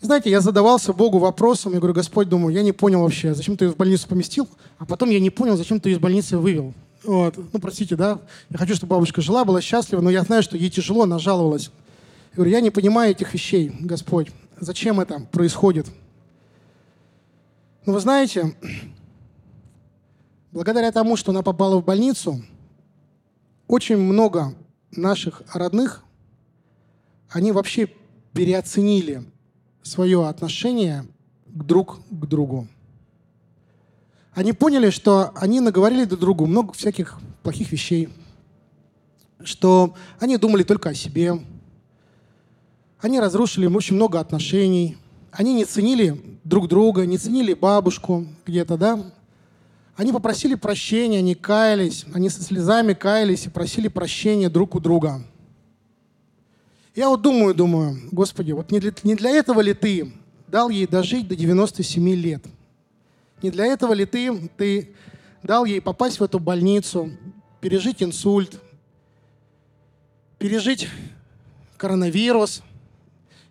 знаете, 0.01 0.29
я 0.29 0.41
задавался 0.41 0.91
Богу 0.91 1.19
вопросом, 1.19 1.71
я 1.71 1.79
говорю, 1.79 1.93
Господь, 1.93 2.27
думаю, 2.27 2.53
я 2.53 2.63
не 2.63 2.73
понял 2.73 3.01
вообще, 3.01 3.33
зачем 3.33 3.55
ты 3.55 3.65
ее 3.65 3.71
в 3.71 3.77
больницу 3.77 4.09
поместил, 4.09 4.49
а 4.77 4.85
потом 4.85 5.09
я 5.09 5.21
не 5.21 5.29
понял, 5.29 5.55
зачем 5.55 5.79
ты 5.79 5.87
ее 5.87 5.95
из 5.95 5.99
больницы 5.99 6.37
вывел. 6.37 6.73
Вот. 7.03 7.37
Ну, 7.53 7.59
простите, 7.59 7.95
да, 7.95 8.19
я 8.49 8.57
хочу, 8.57 8.75
чтобы 8.75 8.91
бабушка 8.91 9.21
жила, 9.21 9.45
была 9.45 9.61
счастлива, 9.61 10.01
но 10.01 10.09
я 10.09 10.23
знаю, 10.23 10.43
что 10.43 10.57
ей 10.57 10.69
тяжело, 10.69 11.03
она 11.03 11.19
жаловалась. 11.19 11.71
Я 12.31 12.35
говорю, 12.35 12.51
я 12.51 12.61
не 12.61 12.69
понимаю 12.69 13.11
этих 13.11 13.33
вещей, 13.33 13.71
Господь. 13.79 14.29
Зачем 14.59 14.99
это 14.99 15.19
происходит? 15.31 15.87
Ну, 17.85 17.93
вы 17.93 17.99
знаете, 18.01 18.55
благодаря 20.51 20.91
тому, 20.91 21.15
что 21.15 21.31
она 21.31 21.41
попала 21.41 21.79
в 21.79 21.85
больницу, 21.85 22.43
очень 23.67 23.97
много 23.97 24.53
наших 24.91 25.43
родных, 25.53 26.03
они 27.29 27.51
вообще 27.51 27.87
переоценили 28.33 29.23
свое 29.83 30.27
отношение 30.27 31.05
друг 31.45 31.99
к 32.09 32.25
другу 32.25 32.67
они 34.39 34.53
поняли, 34.53 34.89
что 34.89 35.31
они 35.35 35.59
наговорили 35.59 36.05
друг 36.05 36.21
другу 36.21 36.45
много 36.45 36.71
всяких 36.71 37.19
плохих 37.43 37.73
вещей, 37.73 38.07
что 39.43 39.95
они 40.17 40.37
думали 40.37 40.63
только 40.63 40.91
о 40.91 40.93
себе, 40.93 41.41
они 43.01 43.19
разрушили 43.19 43.65
очень 43.65 43.97
много 43.97 44.17
отношений, 44.17 44.95
они 45.31 45.53
не 45.53 45.65
ценили 45.65 46.39
друг 46.45 46.69
друга, 46.69 47.05
не 47.05 47.17
ценили 47.17 47.53
бабушку 47.53 48.27
где-то, 48.45 48.77
да, 48.77 49.11
они 49.97 50.13
попросили 50.13 50.55
прощения, 50.55 51.19
они 51.19 51.35
каялись, 51.35 52.05
они 52.13 52.29
со 52.29 52.41
слезами 52.41 52.93
каялись 52.93 53.45
и 53.45 53.49
просили 53.49 53.89
прощения 53.89 54.49
друг 54.49 54.73
у 54.73 54.79
друга. 54.79 55.21
Я 56.95 57.09
вот 57.09 57.21
думаю, 57.21 57.53
думаю, 57.53 57.99
Господи, 58.13 58.53
вот 58.53 58.71
не 58.71 58.79
для, 58.79 58.93
не 59.03 59.15
для 59.15 59.31
этого 59.31 59.59
ли 59.59 59.73
Ты 59.73 60.13
дал 60.47 60.69
ей 60.69 60.87
дожить 60.87 61.27
до 61.27 61.35
97 61.35 62.09
лет– 62.15 62.45
не 63.41 63.51
для 63.51 63.65
этого 63.65 63.93
ли 63.93 64.05
ты, 64.05 64.49
ты 64.57 64.93
дал 65.43 65.65
ей 65.65 65.81
попасть 65.81 66.19
в 66.19 66.23
эту 66.23 66.39
больницу, 66.39 67.11
пережить 67.61 68.01
инсульт, 68.03 68.59
пережить 70.37 70.87
коронавирус 71.77 72.63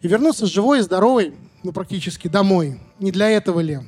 и 0.01 0.09
вернуться 0.09 0.47
живой 0.47 0.81
и 0.81 0.83
здоровой, 0.83 1.35
ну, 1.63 1.73
практически 1.73 2.29
домой. 2.29 2.81
Не 2.99 3.11
для 3.11 3.29
этого 3.31 3.61
ли? 3.61 3.81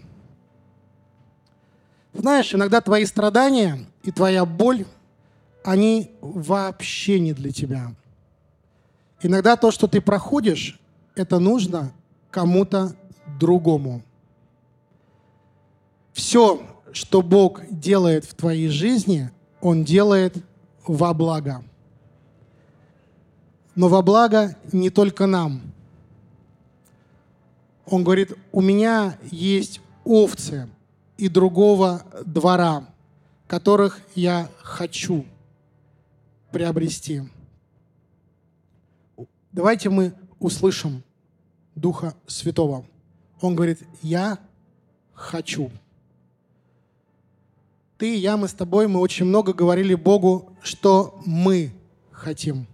Знаешь, 2.13 2.55
иногда 2.55 2.81
твои 2.81 3.05
страдания 3.05 3.87
и 4.03 4.11
твоя 4.11 4.45
боль, 4.45 4.85
они 5.63 6.11
вообще 6.21 7.21
не 7.21 7.33
для 7.33 7.53
тебя. 7.53 7.95
Иногда 9.23 9.57
то, 9.57 9.71
что 9.71 9.87
ты 9.87 10.01
проходишь, 10.01 10.81
это 11.15 11.39
нужно 11.39 11.93
кому-то 12.31 12.97
другому. 13.39 14.03
Все, 16.21 16.61
что 16.93 17.23
Бог 17.23 17.63
делает 17.71 18.27
в 18.27 18.35
твоей 18.35 18.69
жизни, 18.69 19.31
Он 19.63 19.85
делает 19.85 20.37
во 20.87 21.15
благо. 21.15 21.65
Но 23.75 23.89
во 23.89 24.03
благо 24.03 24.55
не 24.71 24.91
только 24.91 25.25
нам. 25.25 25.63
Он 27.87 28.05
говорит, 28.05 28.37
у 28.53 28.61
меня 28.61 29.17
есть 29.31 29.81
овцы 30.05 30.69
и 31.17 31.31
другого 31.31 32.03
двора, 32.27 32.87
которых 33.47 34.03
я 34.15 34.51
хочу 34.59 35.25
приобрести. 36.53 37.23
Давайте 39.53 39.89
мы 39.89 40.13
услышим 40.39 41.03
Духа 41.75 42.13
Святого. 42.27 42.85
Он 43.41 43.57
говорит, 43.57 43.79
я 44.03 44.39
хочу 45.15 45.71
ты 48.01 48.17
и 48.17 48.19
я, 48.19 48.39
мы 48.39 48.49
с 48.49 48.55
тобой, 48.55 48.89
мы 48.89 48.99
очень 48.99 49.27
много 49.27 49.53
говорили 49.53 49.95
Богу, 49.95 50.57
что 50.63 51.21
мы 51.27 51.71
хотим. 52.11 52.67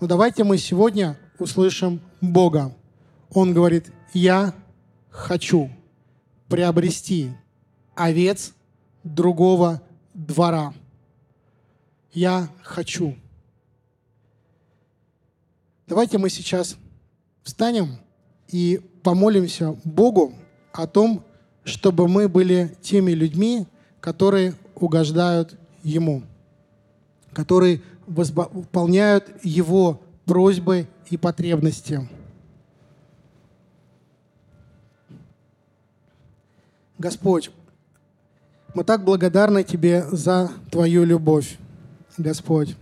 Но 0.00 0.08
давайте 0.08 0.42
мы 0.42 0.58
сегодня 0.58 1.16
услышим 1.38 2.00
Бога. 2.20 2.76
Он 3.30 3.54
говорит, 3.54 3.92
я 4.12 4.52
хочу 5.08 5.70
приобрести 6.48 7.30
овец 7.94 8.54
другого 9.04 9.80
двора. 10.14 10.74
Я 12.12 12.48
хочу. 12.64 13.14
Давайте 15.86 16.18
мы 16.18 16.28
сейчас 16.28 16.76
встанем 17.44 17.98
и 18.48 18.80
помолимся 19.04 19.78
Богу 19.84 20.34
о 20.72 20.88
том, 20.88 21.24
чтобы 21.62 22.08
мы 22.08 22.28
были 22.28 22.76
теми 22.82 23.12
людьми, 23.12 23.68
которые 24.04 24.52
угождают 24.74 25.56
Ему, 25.82 26.24
которые 27.32 27.80
выполняют 28.06 29.30
Его 29.42 30.02
просьбы 30.26 30.86
и 31.08 31.16
потребности. 31.16 32.06
Господь, 36.98 37.50
мы 38.74 38.84
так 38.84 39.04
благодарны 39.04 39.64
Тебе 39.64 40.04
за 40.12 40.50
Твою 40.70 41.04
любовь, 41.04 41.56
Господь. 42.18 42.76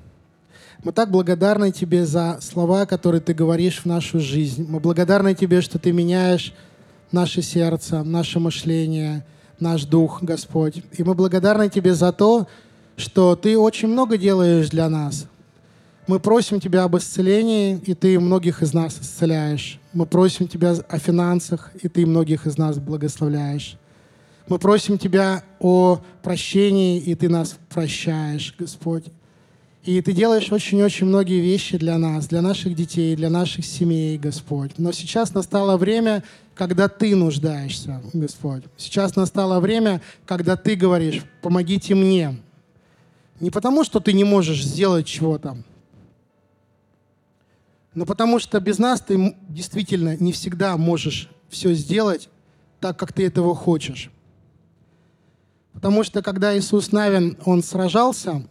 Мы 0.83 0.91
так 0.91 1.09
благодарны 1.09 1.70
Тебе 1.70 2.05
за 2.05 2.39
слова, 2.41 2.85
которые 2.85 3.20
Ты 3.20 3.33
говоришь 3.33 3.83
в 3.83 3.87
нашу 3.87 4.18
жизнь. 4.18 4.66
Мы 4.68 4.81
благодарны 4.81 5.37
Тебе, 5.37 5.61
что 5.61 5.79
Ты 5.79 5.93
меняешь 5.93 6.53
наше 7.12 7.43
сердце, 7.43 8.03
наше 8.03 8.41
мышление, 8.41 9.25
наш 9.61 9.84
дух, 9.84 10.22
Господь. 10.22 10.82
И 10.92 11.03
мы 11.03 11.14
благодарны 11.14 11.68
Тебе 11.68 11.94
за 11.94 12.12
то, 12.12 12.46
что 12.96 13.36
Ты 13.36 13.59
очень 13.59 13.88
много 13.88 14.16
делаешь 14.18 14.70
для 14.70 14.88
нас. 14.88 15.26
Мы 16.07 16.18
просим 16.18 16.61
Тебя 16.61 16.84
об 16.84 16.96
исцелении, 16.96 17.80
и 17.86 17.94
Ты 17.94 18.18
многих 18.18 18.62
из 18.62 18.74
нас 18.74 18.98
исцеляешь. 19.00 19.78
Мы 19.92 20.07
просим 20.07 20.48
Тебя 20.48 20.74
о 20.88 20.98
финансах, 20.98 21.70
и 21.80 21.88
Ты 21.88 22.07
многих 22.07 22.46
из 22.46 22.59
нас 22.59 22.78
благословляешь. 22.78 23.76
Мы 24.48 24.59
просим 24.59 24.98
Тебя 24.98 25.44
о 25.61 26.00
прощении, 26.22 26.98
и 26.98 27.14
Ты 27.14 27.28
нас 27.28 27.57
прощаешь, 27.68 28.55
Господь. 28.59 29.05
И 29.84 30.00
Ты 30.00 30.12
делаешь 30.12 30.50
очень-очень 30.50 31.07
многие 31.07 31.40
вещи 31.40 31.78
для 31.78 31.98
нас, 31.98 32.26
для 32.26 32.42
наших 32.42 32.74
детей, 32.74 33.14
для 33.14 33.30
наших 33.30 33.64
семей, 33.64 34.18
Господь. 34.18 34.72
Но 34.78 34.92
сейчас 34.92 35.34
настало 35.34 35.76
время, 35.76 36.24
когда 36.62 36.88
Ты 36.88 37.16
нуждаешься, 37.16 38.00
Господь. 38.12 38.62
Сейчас 38.76 39.16
настало 39.16 39.58
время, 39.58 40.00
когда 40.24 40.56
Ты 40.56 40.76
говоришь, 40.76 41.24
помогите 41.40 41.96
мне. 41.96 42.40
Не 43.40 43.50
потому, 43.50 43.82
что 43.82 43.98
Ты 43.98 44.12
не 44.12 44.22
можешь 44.22 44.64
сделать 44.64 45.04
чего-то, 45.04 45.56
но 47.94 48.06
потому 48.06 48.38
что 48.38 48.60
без 48.60 48.78
нас 48.78 49.00
Ты 49.00 49.34
действительно 49.48 50.16
не 50.18 50.30
всегда 50.30 50.76
можешь 50.76 51.28
все 51.48 51.74
сделать 51.74 52.28
так, 52.78 52.96
как 52.96 53.12
Ты 53.12 53.26
этого 53.26 53.56
хочешь. 53.56 54.12
Потому 55.72 56.04
что 56.04 56.22
когда 56.22 56.56
Иисус 56.56 56.92
Навин, 56.92 57.38
Он 57.44 57.64
сражался, 57.64 58.48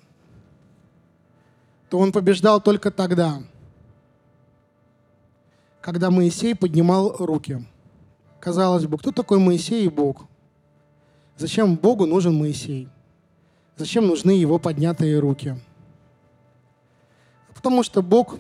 то 1.88 1.98
он 1.98 2.12
побеждал 2.12 2.60
только 2.60 2.92
тогда, 2.92 3.42
когда 5.80 6.12
Моисей 6.12 6.56
поднимал 6.56 7.16
руки. 7.16 7.66
Казалось 8.42 8.88
бы, 8.88 8.98
кто 8.98 9.12
такой 9.12 9.38
Моисей 9.38 9.86
и 9.86 9.90
Бог? 9.90 10.26
Зачем 11.38 11.76
Богу 11.76 12.08
нужен 12.08 12.34
Моисей? 12.34 12.90
Зачем 13.78 14.08
нужны 14.08 14.32
его 14.32 14.58
поднятые 14.58 15.20
руки? 15.20 15.56
Потому 17.54 17.84
что 17.84 18.02
Бог, 18.02 18.40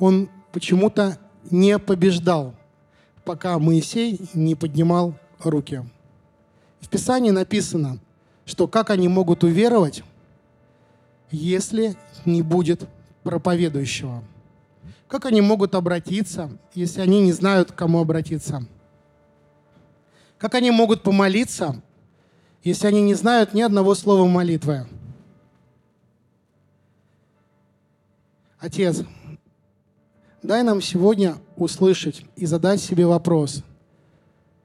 он 0.00 0.28
почему-то 0.50 1.16
не 1.48 1.78
побеждал, 1.78 2.54
пока 3.24 3.56
Моисей 3.60 4.20
не 4.34 4.56
поднимал 4.56 5.14
руки. 5.38 5.84
В 6.80 6.88
Писании 6.88 7.30
написано, 7.30 8.00
что 8.46 8.66
как 8.66 8.90
они 8.90 9.06
могут 9.06 9.44
уверовать, 9.44 10.02
если 11.30 11.96
не 12.24 12.42
будет 12.42 12.88
проповедующего? 13.22 14.24
Как 15.06 15.24
они 15.24 15.40
могут 15.40 15.76
обратиться, 15.76 16.50
если 16.74 17.00
они 17.00 17.20
не 17.20 17.30
знают, 17.30 17.70
к 17.70 17.76
кому 17.76 18.00
обратиться? 18.00 18.66
Как 20.38 20.54
они 20.54 20.70
могут 20.70 21.02
помолиться, 21.02 21.82
если 22.62 22.86
они 22.88 23.02
не 23.02 23.14
знают 23.14 23.54
ни 23.54 23.62
одного 23.62 23.94
слова 23.94 24.26
молитвы? 24.26 24.86
Отец, 28.58 29.02
дай 30.42 30.62
нам 30.62 30.82
сегодня 30.82 31.36
услышать 31.56 32.24
и 32.36 32.46
задать 32.46 32.80
себе 32.80 33.06
вопрос. 33.06 33.62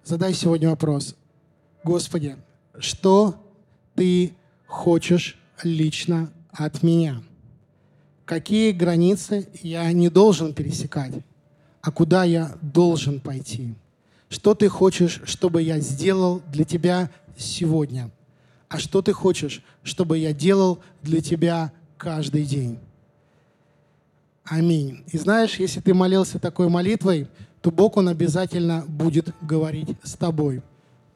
Задай 0.03 0.34
сегодня 0.34 0.69
вопрос. 0.69 1.15
Господи, 1.84 2.36
что 2.78 3.36
ты 3.95 4.34
хочешь 4.67 5.39
лично 5.63 6.32
от 6.51 6.84
меня. 6.84 7.22
Какие 8.26 8.72
границы 8.72 9.47
я 9.61 9.91
не 9.91 10.09
должен 10.09 10.53
пересекать, 10.53 11.13
а 11.82 11.91
куда 11.91 12.24
я 12.24 12.57
должен 12.61 13.19
пойти. 13.19 13.76
Что 14.32 14.55
ты 14.55 14.69
хочешь, 14.69 15.19
чтобы 15.25 15.61
я 15.61 15.79
сделал 15.79 16.41
для 16.47 16.63
тебя 16.63 17.11
сегодня, 17.38 18.09
а 18.69 18.79
что 18.79 19.01
ты 19.01 19.11
хочешь, 19.11 19.61
чтобы 19.84 20.17
я 20.19 20.32
делал 20.32 20.79
для 21.01 21.21
тебя 21.21 21.73
каждый 21.97 22.45
день. 22.45 22.79
Аминь. 24.45 25.03
И 25.11 25.17
знаешь, 25.17 25.59
если 25.59 25.82
ты 25.82 25.93
молился 25.93 26.39
такой 26.39 26.69
молитвой, 26.69 27.27
то 27.59 27.71
Бог, 27.71 27.97
Он 27.97 28.07
обязательно 28.07 28.86
будет 28.88 29.36
говорить 29.41 29.97
с 30.01 30.13
тобой. 30.13 30.61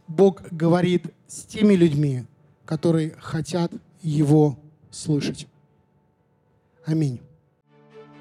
Бог 0.09 0.41
говорит 0.51 1.05
с 1.25 1.45
теми 1.45 1.73
людьми, 1.73 2.25
которые 2.65 3.15
хотят 3.21 3.71
Его 4.01 4.59
слышать. 4.91 5.47
Аминь. 6.85 7.21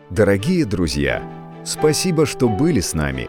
Дорогие 0.09 0.65
друзья, 0.65 1.29
спасибо, 1.65 2.27
что 2.27 2.49
были 2.49 2.79
с 2.79 2.95
нами. 2.95 3.29